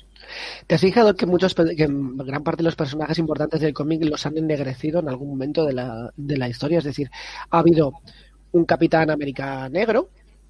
[0.65, 4.25] ¿Te has fijado que muchos que gran parte de los personajes importantes del cómic los
[4.25, 6.79] han ennegrecido en algún momento de la, de la historia?
[6.79, 7.09] Es decir,
[7.49, 7.93] ha habido
[8.51, 10.09] un Capitán América negro.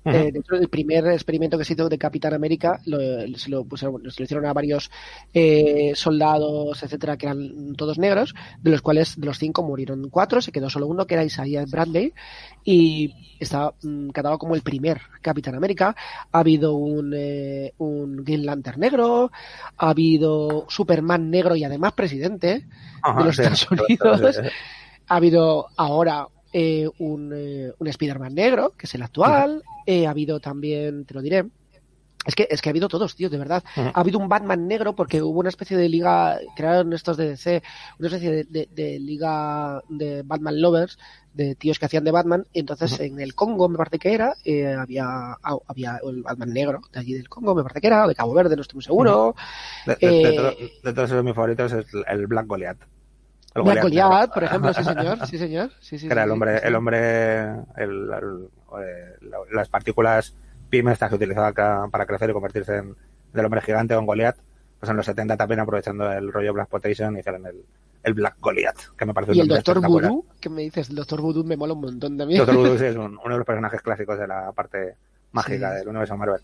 [0.09, 2.97] Eh, de hecho, el primer experimento que se hizo de Capitán América lo,
[3.37, 4.89] se, lo, pusieron- se lo hicieron a varios
[5.33, 10.41] eh, soldados, etcétera, que eran todos negros, de los cuales de los cinco murieron cuatro,
[10.41, 12.13] se quedó solo uno que era Isaiah Bradley
[12.63, 15.95] y está mm, catalogado como el primer Capitán América.
[16.31, 19.31] Ha habido un, eh, un Green Lantern negro,
[19.77, 22.65] ha habido Superman negro y además presidente
[23.01, 24.21] Ajá, de los sí, Estados Unidos.
[24.21, 24.41] sí, sí.
[25.07, 29.63] Ha habido ahora eh, un, eh, un Spider-Man negro, que es el actual.
[29.85, 31.45] Eh, ha habido también, te lo diré.
[32.25, 33.63] Es que, es que ha habido todos, tío, de verdad.
[33.93, 37.63] Ha habido un Batman negro porque hubo una especie de liga, crearon estos de DC,
[37.99, 40.99] una especie de, de- de liga de Batman Lovers,
[41.33, 42.45] de tíos que hacían de Batman.
[42.51, 44.33] Y entonces en el Congo, me parece que era,
[44.77, 45.37] había,
[45.67, 48.33] había el Batman negro de allí del Congo, me parece que era, o de Cabo
[48.33, 49.33] Verde, no estoy muy seguro.
[49.85, 52.79] De, de- de todo- de todos esos mis favoritos es el Black Goliath.
[53.63, 55.71] Black Goliath por ejemplo, sí señor, sí señor.
[55.79, 57.41] Sí, sí, que era el hombre, el hombre,
[57.75, 58.49] el- el-
[58.81, 60.35] eh, la- las partículas
[60.69, 61.51] PIM estas que utilizaba
[61.89, 62.95] para crecer y convertirse en
[63.33, 64.37] del hombre gigante o en Goliath,
[64.79, 67.63] pues en los 70 también aprovechando el rollo Black Potation hicieron el,
[68.03, 69.81] el Black Goliath, que me parece un Y el Doctor.
[69.81, 70.89] Voodoo, ¿qué me dices?
[70.89, 72.37] El Doctor Voodoo me mola un montón también.
[72.39, 74.95] Doctor Voodoo sí es un- uno de los personajes clásicos de la parte
[75.33, 75.77] mágica Sí.
[75.79, 76.41] del universo Marvel.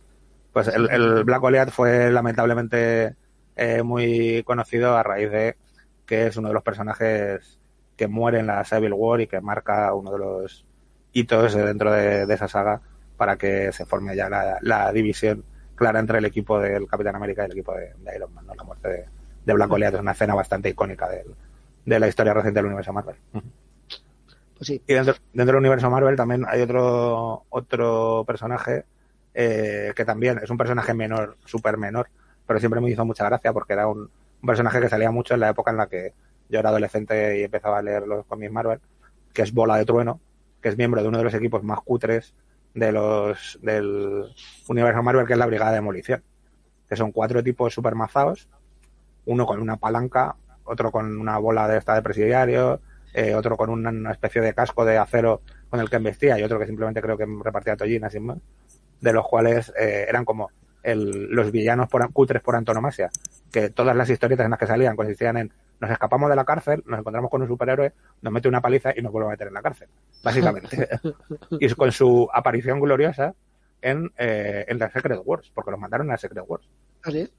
[0.51, 3.15] Pues el, el Black Goliath fue lamentablemente
[3.55, 5.55] eh, muy conocido a raíz de
[6.05, 7.59] que es uno de los personajes
[7.95, 10.65] que muere en la Civil War y que marca uno de los
[11.11, 12.81] hitos dentro de, de esa saga
[13.17, 15.43] para que se forme ya la, la división
[15.75, 18.45] clara entre el equipo del Capitán América y el equipo de, de Iron Man.
[18.47, 18.55] ¿no?
[18.55, 19.05] La muerte de,
[19.45, 21.35] de Black Goliath es una escena bastante icónica del-
[21.85, 23.15] de la historia reciente del universo Marvel.
[23.31, 24.81] Pues sí.
[24.87, 28.85] Y dentro, dentro del universo Marvel también hay otro, otro personaje
[29.33, 32.07] eh, que también es un personaje menor, súper menor,
[32.47, 34.09] pero siempre me hizo mucha gracia porque era un,
[34.43, 36.13] un personaje que salía mucho en la época en la que
[36.49, 38.79] yo era adolescente y empezaba a leer los cómics Marvel,
[39.33, 40.19] que es Bola de Trueno,
[40.61, 42.35] que es miembro de uno de los equipos más cutres
[42.73, 44.25] de los del
[44.67, 46.23] universo Marvel, que es la Brigada de Demolición,
[46.89, 48.49] que son cuatro tipos super mazados,
[49.25, 50.35] uno con una palanca,
[50.65, 52.81] otro con una bola de esta de presidiario,
[53.13, 56.59] eh, otro con una, especie de casco de acero con el que embestía y otro
[56.59, 58.39] que simplemente creo que repartía tollinas sin más,
[58.99, 60.51] de los cuales eh, eran como
[60.83, 63.09] el, los villanos por, cutres por antonomasia,
[63.53, 66.81] que todas las historietas en las que salían consistían en nos escapamos de la cárcel,
[66.85, 69.53] nos encontramos con un superhéroe, nos mete una paliza y nos vuelve a meter en
[69.53, 69.89] la cárcel,
[70.23, 70.87] básicamente.
[71.59, 73.35] y con su aparición gloriosa
[73.81, 76.67] en, eh, en la Secret Wars, porque los mandaron a la Secret Wars.
[77.03, 77.29] ¿Ah, sí?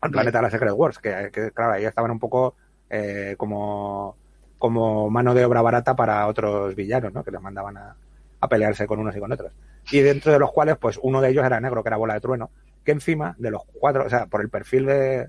[0.00, 2.56] Al planeta de la Secret Wars, que, que, claro, ahí estaban un poco
[2.90, 4.16] eh, como,
[4.58, 7.22] como mano de obra barata para otros villanos, ¿no?
[7.22, 7.96] Que les mandaban a,
[8.40, 9.52] a pelearse con unos y con otros.
[9.92, 12.20] Y dentro de los cuales, pues uno de ellos era negro, que era Bola de
[12.20, 12.50] Trueno,
[12.84, 15.28] que encima de los cuatro, o sea, por el perfil de,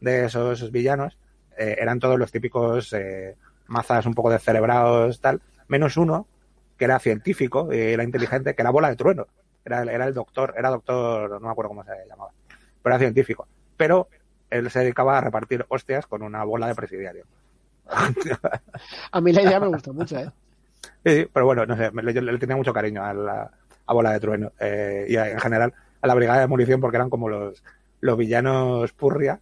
[0.00, 1.16] de esos villanos,
[1.58, 3.36] eh, eran todos los típicos eh,
[3.68, 6.26] mazas un poco descerebrados, tal, menos uno,
[6.76, 9.26] que era científico y era inteligente, que era Bola de Trueno.
[9.64, 12.30] Era, era el doctor, era doctor, no me acuerdo cómo se llamaba,
[12.82, 13.48] pero era científico.
[13.76, 14.08] Pero
[14.50, 17.24] él se dedicaba a repartir hostias con una bola de presidiario.
[19.12, 20.30] A mí la idea me gusta mucho, ¿eh?
[21.04, 23.50] Sí, pero bueno, no sé, yo le tenía mucho cariño a, la,
[23.86, 25.72] a Bola de Trueno eh, y a- en general
[26.06, 27.62] a la Brigada de Munición porque eran como los,
[28.00, 29.40] los villanos purria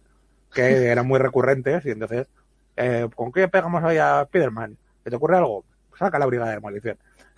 [0.53, 2.27] que eran muy recurrentes y entonces,
[2.75, 4.77] eh, ¿con qué pegamos hoy a Spiderman?
[5.03, 5.63] ¿Se te ocurre algo?
[5.97, 6.97] Saca la Brigada de Munición.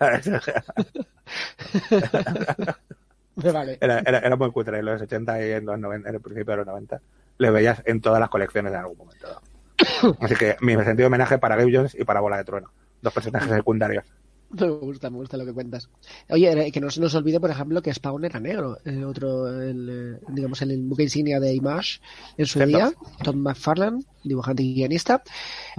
[3.36, 3.78] Vale.
[3.80, 6.52] Era, era, era muy cutre en los 80 y en los 90, en el principio
[6.52, 7.00] de los 90.
[7.38, 9.40] Le veías en todas las colecciones en algún momento.
[10.20, 12.72] Así que mi sentido de homenaje para Gabe Jones y para Bola de Trueno.
[13.00, 14.04] Dos personajes secundarios.
[14.58, 15.90] Me gusta, me gusta lo que cuentas.
[16.30, 18.78] Oye, eh, que no se nos olvide, por ejemplo, que Spawn era negro.
[18.84, 22.00] El otro, el, eh, digamos, el buque insignia de Image
[22.38, 22.66] en su Cierto.
[22.78, 22.92] día.
[23.22, 25.22] Tom McFarlane, dibujante y guionista.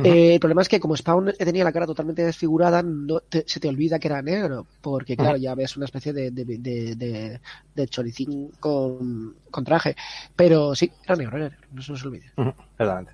[0.04, 3.60] Eh, el problema es que como Spawn tenía la cara totalmente desfigurada, no te- se
[3.60, 4.68] te olvida que era negro.
[4.82, 7.42] Porque, claro, ya ves una especie de, de, de, de-
[7.74, 9.96] de choricín con, con traje.
[10.36, 11.68] Pero sí, era negro, era negro.
[11.74, 12.32] No se nos olvide.
[12.38, 13.12] Ujú, Exactamente.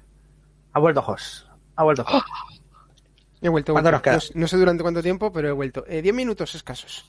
[0.74, 1.50] Ha vuelto Jos.
[1.78, 2.24] Ha vuelto Jos.
[3.42, 4.12] He vuelto, he ¿Cuánto vuelto.
[4.12, 4.34] nos queda?
[4.36, 5.84] No, no sé durante cuánto tiempo, pero he vuelto.
[5.88, 7.06] Eh, diez minutos escasos.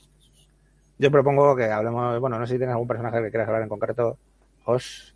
[0.99, 3.69] Yo propongo que hablemos, bueno, no sé si tienes algún personaje que quieras hablar en
[3.69, 4.17] concreto.
[4.63, 5.13] Jos.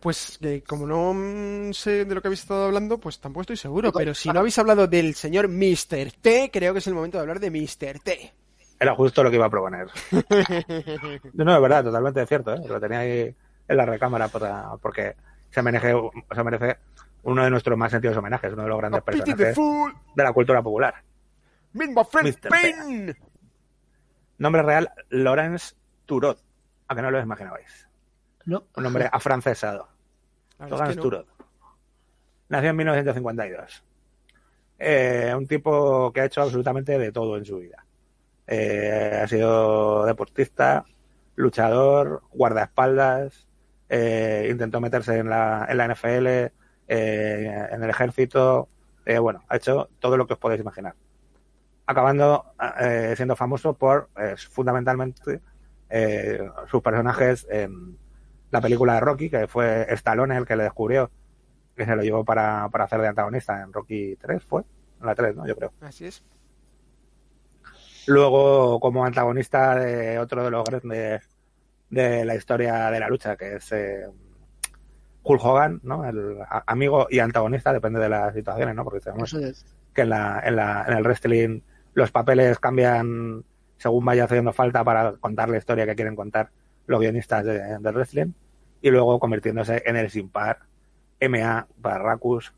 [0.00, 0.38] Pues
[0.68, 3.92] como no mm, sé de lo que habéis estado hablando, pues tampoco estoy seguro.
[3.92, 6.12] Pero si no habéis hablado del señor Mr.
[6.20, 7.98] T, creo que es el momento de hablar de Mr.
[8.00, 8.32] T.
[8.78, 9.86] Era justo lo que iba a proponer.
[11.32, 12.60] No, no, es verdad, totalmente cierto, ¿eh?
[12.68, 13.34] Lo tenía ahí
[13.68, 15.16] en la recámara para- porque
[15.50, 15.92] se merece,
[16.34, 16.76] se merece
[17.26, 20.94] uno de nuestros más sentidos homenajes, uno de los grandes personajes de la cultura popular.
[21.72, 22.48] meet my friend Mr.
[22.48, 23.16] Pain.
[24.38, 25.74] Nombre real, Laurence
[26.04, 26.38] Turot.
[26.88, 27.88] A que no lo imaginabais.
[28.44, 28.68] ¿No?
[28.76, 29.88] Un nombre afrancesado.
[30.58, 31.02] La verdad es Laurence que no.
[31.02, 31.26] Turot.
[32.48, 33.84] Nació en 1952.
[34.78, 37.84] Eh, un tipo que ha hecho absolutamente de todo en su vida.
[38.46, 40.84] Eh, ha sido deportista,
[41.34, 43.48] luchador, guardaespaldas,
[43.88, 46.54] eh, intentó meterse en la, en la NFL,
[46.88, 48.68] eh, en el ejército.
[49.04, 50.94] eh, bueno, ha hecho todo lo que os podéis imaginar.
[51.86, 52.46] Acabando
[52.80, 55.40] eh, siendo famoso por, eh, fundamentalmente,
[55.88, 57.96] eh, sus personajes en
[58.50, 61.10] la película de Rocky, que fue Stallone el que le descubrió,
[61.76, 64.62] que se lo llevó para, para hacer de antagonista en Rocky 3, fue,
[65.00, 65.46] en la 3, ¿no?
[65.46, 65.72] Yo creo.
[65.80, 66.24] Así es.
[68.06, 71.22] Luego, como antagonista de otro de los grandes
[71.90, 74.06] de la historia de la lucha, que es eh,
[75.28, 76.04] Hulk Hogan, ¿no?
[76.04, 78.84] El amigo y antagonista, depende de las situaciones, ¿no?
[78.84, 79.64] Porque sabemos es.
[79.92, 81.60] que en, la, en, la, en el wrestling
[81.94, 83.42] los papeles cambian
[83.78, 86.50] según vaya haciendo falta para contar la historia que quieren contar
[86.86, 88.32] los guionistas de- del wrestling
[88.80, 90.60] y luego convirtiéndose en el sin par
[91.20, 92.52] MA Barracus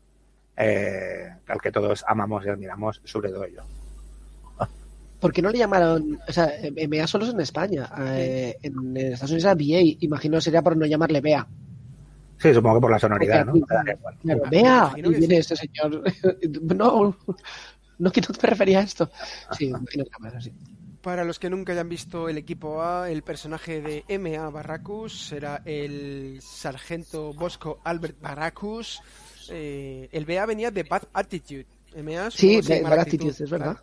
[0.57, 3.63] eh, al que todos amamos y admiramos sobre todo yo.
[5.19, 6.17] ¿Por qué no le llamaron?
[6.27, 6.49] O sea,
[6.87, 7.89] MEA solo es en España.
[7.99, 9.95] Eh, en Estados Unidos era BA.
[9.99, 11.45] Imagino sería por no llamarle BEA.
[12.39, 13.53] Sí, supongo que por la sonoridad, ¿no?
[13.65, 13.97] Claro,
[14.51, 15.53] imagino Y viene sí.
[15.53, 16.03] este señor.
[16.75, 17.17] No,
[17.97, 19.09] no que no te refería a esto.
[19.57, 20.53] Sí, imagino que era así.
[21.01, 25.61] Para los que nunca hayan visto el equipo A, el personaje de MA Barracus será
[25.65, 29.01] el sargento Bosco Albert Barracus.
[29.49, 31.65] Eh, el BA venía de Bad Attitude.
[32.03, 33.77] MA Sí, de Bad actitud, Attitude, es verdad.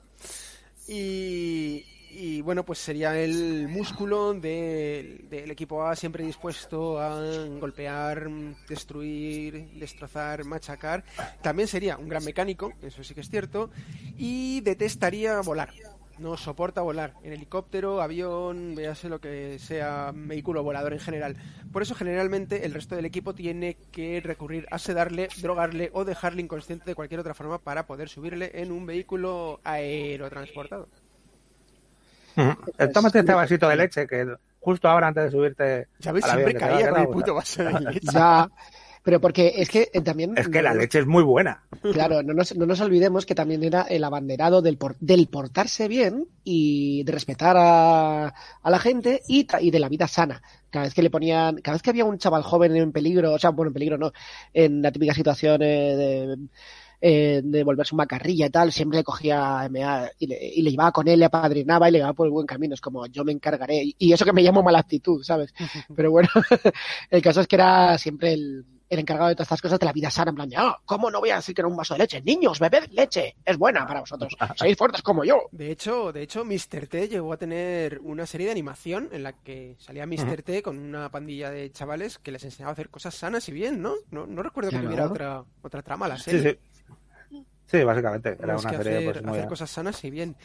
[0.88, 1.84] Y,
[2.16, 7.20] y, bueno, pues sería el músculo de- del equipo A siempre dispuesto a
[7.60, 8.28] golpear,
[8.68, 11.04] destruir, destrozar, machacar.
[11.42, 13.70] También sería un gran mecánico, eso sí que es cierto,
[14.16, 15.70] y detestaría volar.
[16.18, 21.36] No soporta volar en helicóptero, avión, véase lo que sea, vehículo volador en general.
[21.70, 26.40] Por eso generalmente el resto del equipo tiene que recurrir a sedarle, drogarle o dejarle
[26.40, 30.88] inconsciente de cualquier otra forma para poder subirle en un vehículo aerotransportado.
[32.36, 34.26] Eh, Tómate este vasito de leche que
[34.60, 35.88] justo ahora antes de subirte.
[36.00, 38.00] Ya ves, avión, siempre caía con el puto vaso de leche.
[38.12, 38.48] Ya.
[39.02, 40.34] Pero porque es que eh, también.
[40.36, 41.62] Es que la leche es muy buena.
[41.92, 45.86] Claro, no nos, no nos olvidemos que también era el abanderado del, por- del portarse
[45.86, 50.42] bien y de respetar a, a la gente y, y de la vida sana.
[50.70, 53.38] Cada vez que le ponían, cada vez que había un chaval joven en peligro, o
[53.38, 54.10] sea, bueno, en peligro no,
[54.52, 56.36] en la típica situación eh, de,
[57.00, 60.70] eh, de volverse una carrilla y tal, siempre le cogía MA y le, y le
[60.70, 62.74] llevaba con él, le apadrinaba y le llevaba por el buen camino.
[62.74, 63.82] Es como, yo me encargaré.
[63.84, 65.52] Y, y eso que me llamo mala actitud, ¿sabes?
[65.94, 66.28] Pero bueno,
[67.10, 69.92] el caso es que era siempre el, el encargado de todas estas cosas de la
[69.92, 71.94] vida sana, en plan de, ah, ¿cómo no voy a decir que era un vaso
[71.94, 72.22] de leche?
[72.22, 75.40] Niños, bebed leche, es buena para vosotros, sois fuertes como yo.
[75.50, 76.86] De hecho, de hecho, Mr.
[76.88, 80.42] T llegó a tener una serie de animación en la que salía Mr.
[80.42, 83.82] T con una pandilla de chavales que les enseñaba a hacer cosas sanas y bien,
[83.82, 83.94] ¿no?
[84.12, 84.86] No, no recuerdo que Claro.
[84.88, 86.40] tuviera otra, otra trama la serie.
[86.52, 86.58] sí.
[86.75, 86.75] Sí,
[87.72, 88.36] básicamente.
[88.40, 89.38] Era una que serie hacer, pues, muy...
[89.38, 90.36] hacer cosas sanas y bien.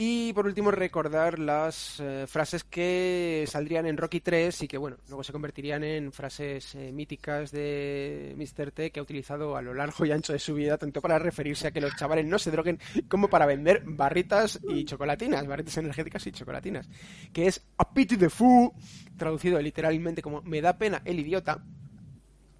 [0.00, 4.96] Y por último, recordar las eh, frases que saldrían en Rocky 3 y que, bueno,
[5.08, 8.70] luego se convertirían en frases eh, míticas de Mr.
[8.70, 11.66] T que ha utilizado a lo largo y ancho de su vida, tanto para referirse
[11.66, 16.24] a que los chavales no se droguen como para vender barritas y chocolatinas, barritas energéticas
[16.28, 16.88] y chocolatinas.
[17.32, 18.70] Que es A Pity the Fool,
[19.16, 21.60] traducido literalmente como Me da pena el idiota,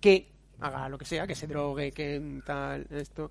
[0.00, 3.30] que haga lo que sea, que se drogue, que tal, esto.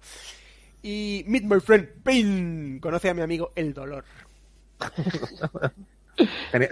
[0.90, 4.06] Y Meet My Friend Pain, conoce a mi amigo el dolor.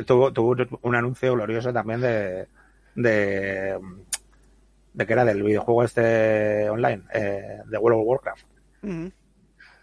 [0.05, 2.47] Tuvo, tuvo un anuncio glorioso también de,
[2.95, 3.77] de,
[4.93, 8.45] de que era del videojuego este online, eh, de World of Warcraft,
[8.83, 9.11] Ujú.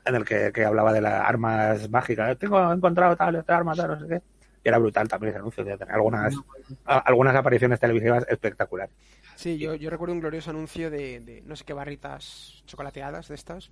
[0.07, 2.39] en el que, que hablaba de las armas mágicas.
[2.39, 4.23] Tengo encontrado tal, esta arma, tal, no sé qué.
[4.65, 6.35] Y era brutal también ese anuncio, de tener algunas,
[6.87, 8.95] a- algunas apariciones televisivas espectaculares.
[9.35, 13.35] Sí, yo, yo recuerdo un glorioso anuncio de, de no sé qué barritas chocolateadas de
[13.35, 13.71] estas,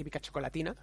[0.00, 0.74] típica chocolatina,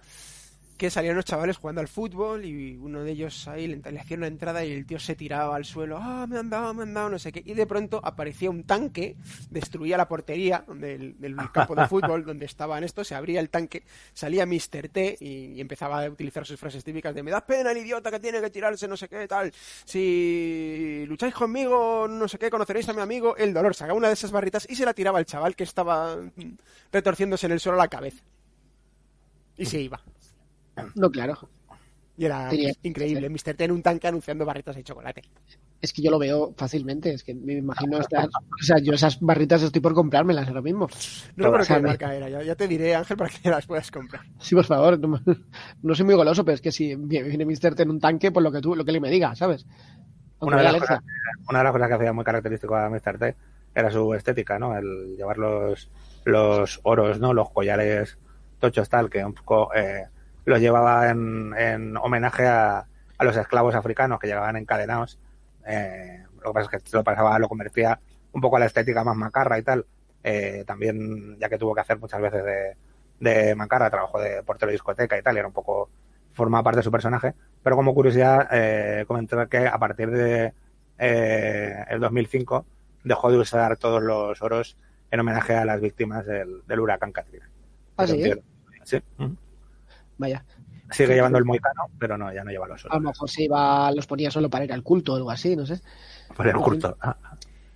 [0.78, 4.20] que salían los chavales jugando al fútbol y uno de ellos ahí le, le hacían
[4.20, 6.94] una entrada y el tío se tiraba al suelo, ah, me han dado, me han
[6.94, 9.16] dado, no sé qué, y de pronto aparecía un tanque,
[9.50, 13.82] destruía la portería del, del campo de fútbol donde estaban estos, se abría el tanque,
[14.14, 14.88] salía Mr.
[14.88, 18.12] T y, y empezaba a utilizar sus frases típicas de me da pena el idiota
[18.12, 19.52] que tiene que tirarse, no sé qué, tal,
[19.84, 24.14] si lucháis conmigo, no sé qué, conoceréis a mi amigo, el dolor, sacaba una de
[24.14, 26.16] esas barritas y se la tiraba al chaval que estaba
[26.92, 28.22] retorciéndose en el suelo a la cabeza.
[29.58, 30.00] Y se iba.
[30.94, 31.36] No, claro.
[32.16, 33.54] Y era Tenía- increíble, Mr.
[33.54, 35.22] T en un tanque anunciando barritas de chocolate.
[35.80, 39.20] Es que yo lo veo fácilmente, es que me imagino estar, o sea, yo esas
[39.20, 40.88] barritas estoy por comprármelas ahora mismo.
[41.36, 43.48] No recuerdo o sea, qué me- marca era, ya, ya te diré, Ángel, para que
[43.48, 44.22] las puedas comprar.
[44.40, 47.76] Sí, por favor, no, soy muy goloso, pero es que si viene Mr.
[47.76, 49.64] T en un tanque, pues lo que tú, lo que él me diga, ¿sabes?
[50.40, 51.00] Una de, las cosas,
[51.48, 53.18] una de las cosas que hacía muy característico a Mr.
[53.18, 53.36] T
[53.76, 54.76] era su estética, ¿no?
[54.76, 55.88] El llevar los,
[56.24, 57.32] los oros, ¿no?
[57.32, 58.18] Los collares
[58.58, 60.06] tochos tal, que un poco eh,
[60.44, 62.86] los llevaba en, en homenaje a,
[63.18, 65.18] a los esclavos africanos que llegaban encadenados.
[65.66, 68.00] Eh, lo que pasa es que lo pasaba, lo convertía
[68.32, 69.86] un poco a la estética más macarra y tal.
[70.22, 72.76] Eh, también, ya que tuvo que hacer muchas veces de,
[73.20, 75.90] de macarra, trabajó de portero de discoteca y tal, y era un poco,
[76.32, 77.34] formaba parte de su personaje.
[77.62, 80.52] Pero como curiosidad, eh, comentar que a partir de
[80.98, 82.64] eh, el 2005
[83.04, 84.76] dejó de usar todos los oros
[85.10, 87.48] en homenaje a las víctimas del, del huracán Katrina.
[87.98, 88.22] ¿Ah, sí?
[88.84, 88.98] Sí.
[90.16, 90.44] Vaya.
[90.90, 93.90] Sigue llevando el moicano, pero no, ya no lleva los A lo mejor se iba,
[93.92, 95.80] los ponía solo para ir al culto o algo así, no sé.
[96.34, 96.96] Por el curto.
[97.00, 97.16] Ah,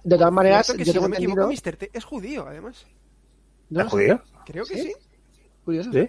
[0.02, 1.72] De todas maneras, yo si tengo no me equivoco, entendido.
[1.72, 1.76] Mr.
[1.76, 2.86] T es judío, además.
[3.68, 3.82] ¿no?
[3.82, 4.22] ¿Es judío?
[4.46, 4.82] Creo que ¿Sí?
[4.82, 4.92] sí.
[5.64, 5.92] Curioso.
[5.92, 6.08] Sí.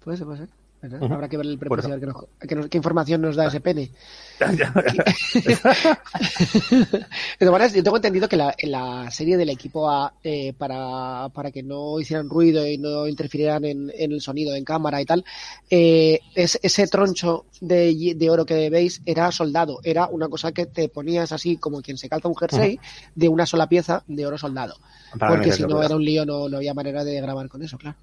[0.00, 0.48] Puede ser, puede ser.
[0.80, 1.94] Habrá que ver el prepucio, Bueno.
[1.94, 3.90] a ver qué, nos- qué información nos da ese pene.
[4.38, 4.56] Todas
[7.52, 11.50] maneras, yo tengo entendido que la, en la serie del equipo A, eh, para, para
[11.50, 15.24] que no hicieran ruido y no interfirieran en, en el sonido en cámara y tal,
[15.70, 19.80] eh, es- ese troncho de, de oro que veis era soldado.
[19.82, 22.78] Era una cosa que te ponías así como quien se calza un jersey
[23.14, 24.76] de una sola pieza de oro soldado.
[25.18, 27.78] Para Porque si no era un lío, no, no había manera de grabar con eso,
[27.78, 27.96] claro.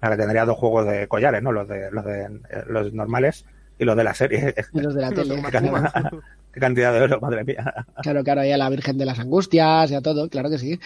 [0.00, 1.52] Ahora tendría dos juegos de collares, ¿no?
[1.52, 3.44] Los de los de eh, los normales
[3.78, 4.54] y los de la serie.
[4.72, 5.36] Y los de la tele.
[5.42, 6.10] Qué cantidad,
[6.52, 7.86] qué cantidad de oro, madre mía.
[8.02, 10.78] Claro, claro, ya la Virgen de las Angustias, ya todo, claro que sí.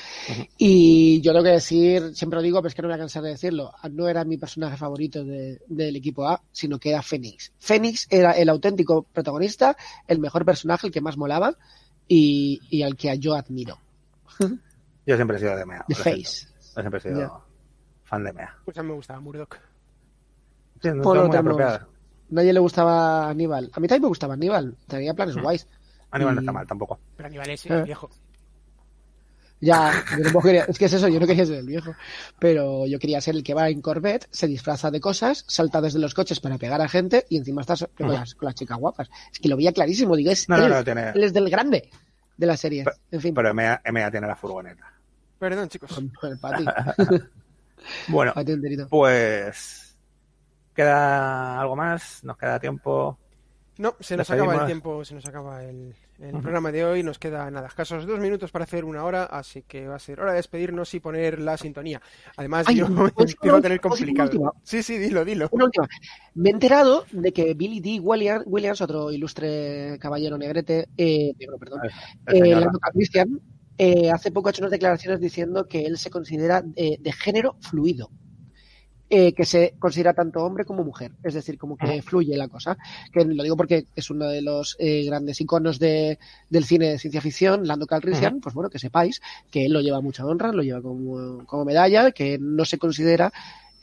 [0.59, 3.03] Y yo tengo que decir, siempre lo digo, pero es que no me voy a
[3.03, 7.03] cansar de decirlo, no era mi personaje favorito de- del equipo A, sino que era
[7.03, 7.53] Fénix.
[7.59, 11.55] Fénix era el auténtico protagonista, el mejor personaje, el que más molaba
[12.09, 13.79] y, y al que yo admiro.
[15.07, 15.85] Yo siempre he sido de Mea.
[15.89, 15.95] The.
[15.95, 16.47] Face.
[16.77, 17.31] Yo siempre he sido Ya.
[18.13, 18.55] Fan de Mea.
[18.65, 19.57] Pues a mí me gustaba Murdoch.
[20.83, 21.81] Sí, no Por lo.
[22.29, 23.71] Nadie le gustaba Aníbal.
[23.73, 25.67] A mí también me gustaba Aníbal, tenía planes guays.
[26.11, 27.01] Aníbal no está mal tampoco.
[27.17, 27.75] Pero Aníbal es Eh.
[27.75, 28.11] el viejo.
[29.61, 31.95] Ya, yo tampoco quería, es que es eso, yo no quería ser el viejo,
[32.41, 36.01] pero yo quería ser el que va en Corvette, se disfraza de cosas, salta desde
[36.01, 38.77] los coches para pegar a gente y encima está so- con, las, con las chicas
[38.79, 39.09] guapas.
[39.33, 41.89] Es que lo veía clarísimo, digo, es No, él, no, tiene- él es del grande
[42.37, 42.83] de la serie.
[42.85, 44.93] Pero- En fin, Pero Mea tiene la furgoneta.
[45.39, 45.93] Perdón, chicos.
[45.93, 46.65] con, con el Pati.
[48.09, 48.33] Bueno,
[48.89, 49.97] pues
[50.75, 53.19] queda algo más, nos queda tiempo.
[53.79, 57.19] No, se nos acaba el tiempo, se nos acaba el, el programa de hoy, nos
[57.19, 60.33] queda nada, escasos dos minutos para hacer una hora, así que va a ser hora
[60.33, 62.01] de despedirnos y poner la sintonía.
[62.37, 64.55] Además, Ay, yo ¿puedo que va a tener complicado.
[64.63, 65.49] Sí, sí, dilo, dilo.
[65.53, 65.89] Una última.
[66.35, 67.99] Me he enterado de que Billy D.
[68.01, 71.81] William- Williams, otro ilustre caballero negrete, eh, negro, perdón,
[72.27, 73.41] eh, Lando Calrissian,
[73.79, 77.57] eh, hace poco ha hecho unas declaraciones diciendo que él se considera eh, de género
[77.61, 78.11] fluido.
[79.15, 82.79] eh, que se considera tanto hombre como mujer, es decir, como que fluye la cosa.
[83.13, 86.19] Que lo digo porque es uno de los eh, grandes iconos de,
[86.49, 89.21] del cine de ciencia ficción, Lando Calrissian, pues bueno, que sepáis
[89.51, 93.31] que él lo lleva mucha honra, lo lleva como, como medalla, que no se considera,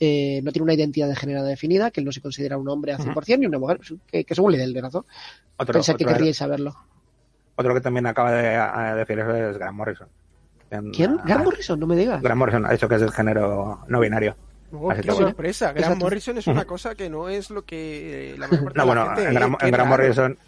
[0.00, 2.92] eh, no tiene una identidad de género definida, que él no se considera un hombre
[2.92, 3.78] al 100% ni una mujer,
[4.08, 5.06] que, que según le dé el verazo.
[5.58, 6.74] Otro, Pensé que otro- querríais saberlo.
[7.60, 10.08] Otro que también acaba de a- decir eso es Grant Morrison.
[10.70, 11.16] En- ¿Quién?
[11.24, 12.22] Grant Morrison, no me digas.
[12.22, 14.36] Grant Morrison ha dicho que es el género no binario.
[14.72, 15.66] Oh, qué sorpresa.
[15.72, 16.04] Grant Exacto.
[16.04, 18.94] Morrison es una cosa que no es lo que eh, la mayor parte No, de
[18.94, 19.88] la bueno, gente, en Grant, eh, en Grant.
[19.90, 20.38] Morrison,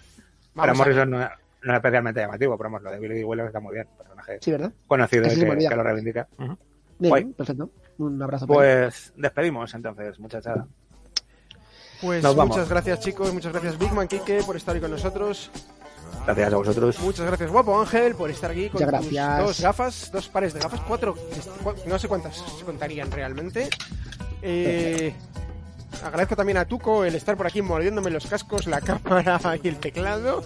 [0.55, 0.77] Grant.
[0.79, 3.89] Morrison no, no es especialmente llamativo, pero vamos, lo de Billy Williams está muy bien.
[3.99, 4.73] Personaje Sí, ¿verdad?
[4.87, 5.35] conocido que,
[5.69, 6.29] que lo reivindica.
[6.39, 6.57] Ujú.
[6.99, 7.71] Bien, perfecto.
[7.99, 8.47] Un abrazo.
[8.47, 10.67] Pues despedimos entonces, muchachada.
[12.01, 12.57] Pues Nos vamos.
[12.57, 15.51] muchas gracias chicos, muchas gracias Bigman Kike por estar hoy con nosotros.
[16.25, 16.99] Gracias a vosotros.
[17.01, 19.47] Muchas gracias guapo Ángel por estar aquí con Muchas tus gracias.
[19.47, 23.69] dos gafas, dos pares de gafas, cuatro, cu- no sé cuántas se contarían realmente.
[24.41, 25.15] Eh,
[26.05, 29.77] agradezco también a Tuco el estar por aquí mordiéndome los cascos, la cámara y el
[29.79, 30.45] teclado.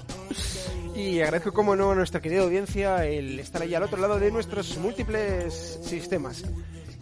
[0.95, 4.31] Y agradezco, como no, a nuestra querida audiencia el estar ahí al otro lado de
[4.31, 6.43] nuestros múltiples sistemas.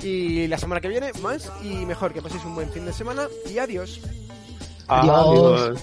[0.02, 2.12] Y la semana que viene, más y mejor.
[2.12, 4.00] Que paséis un buen fin de semana y adiós.
[4.88, 5.80] Adiós.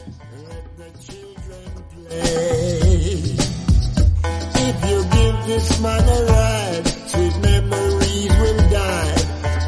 [4.53, 9.15] If you give this man a ride, sweet memories will die.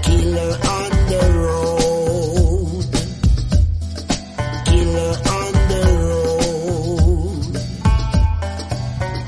[0.03, 2.85] Killer on the road.
[4.65, 7.55] Killer on the road.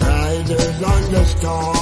[0.02, 1.75] Riders on the storm.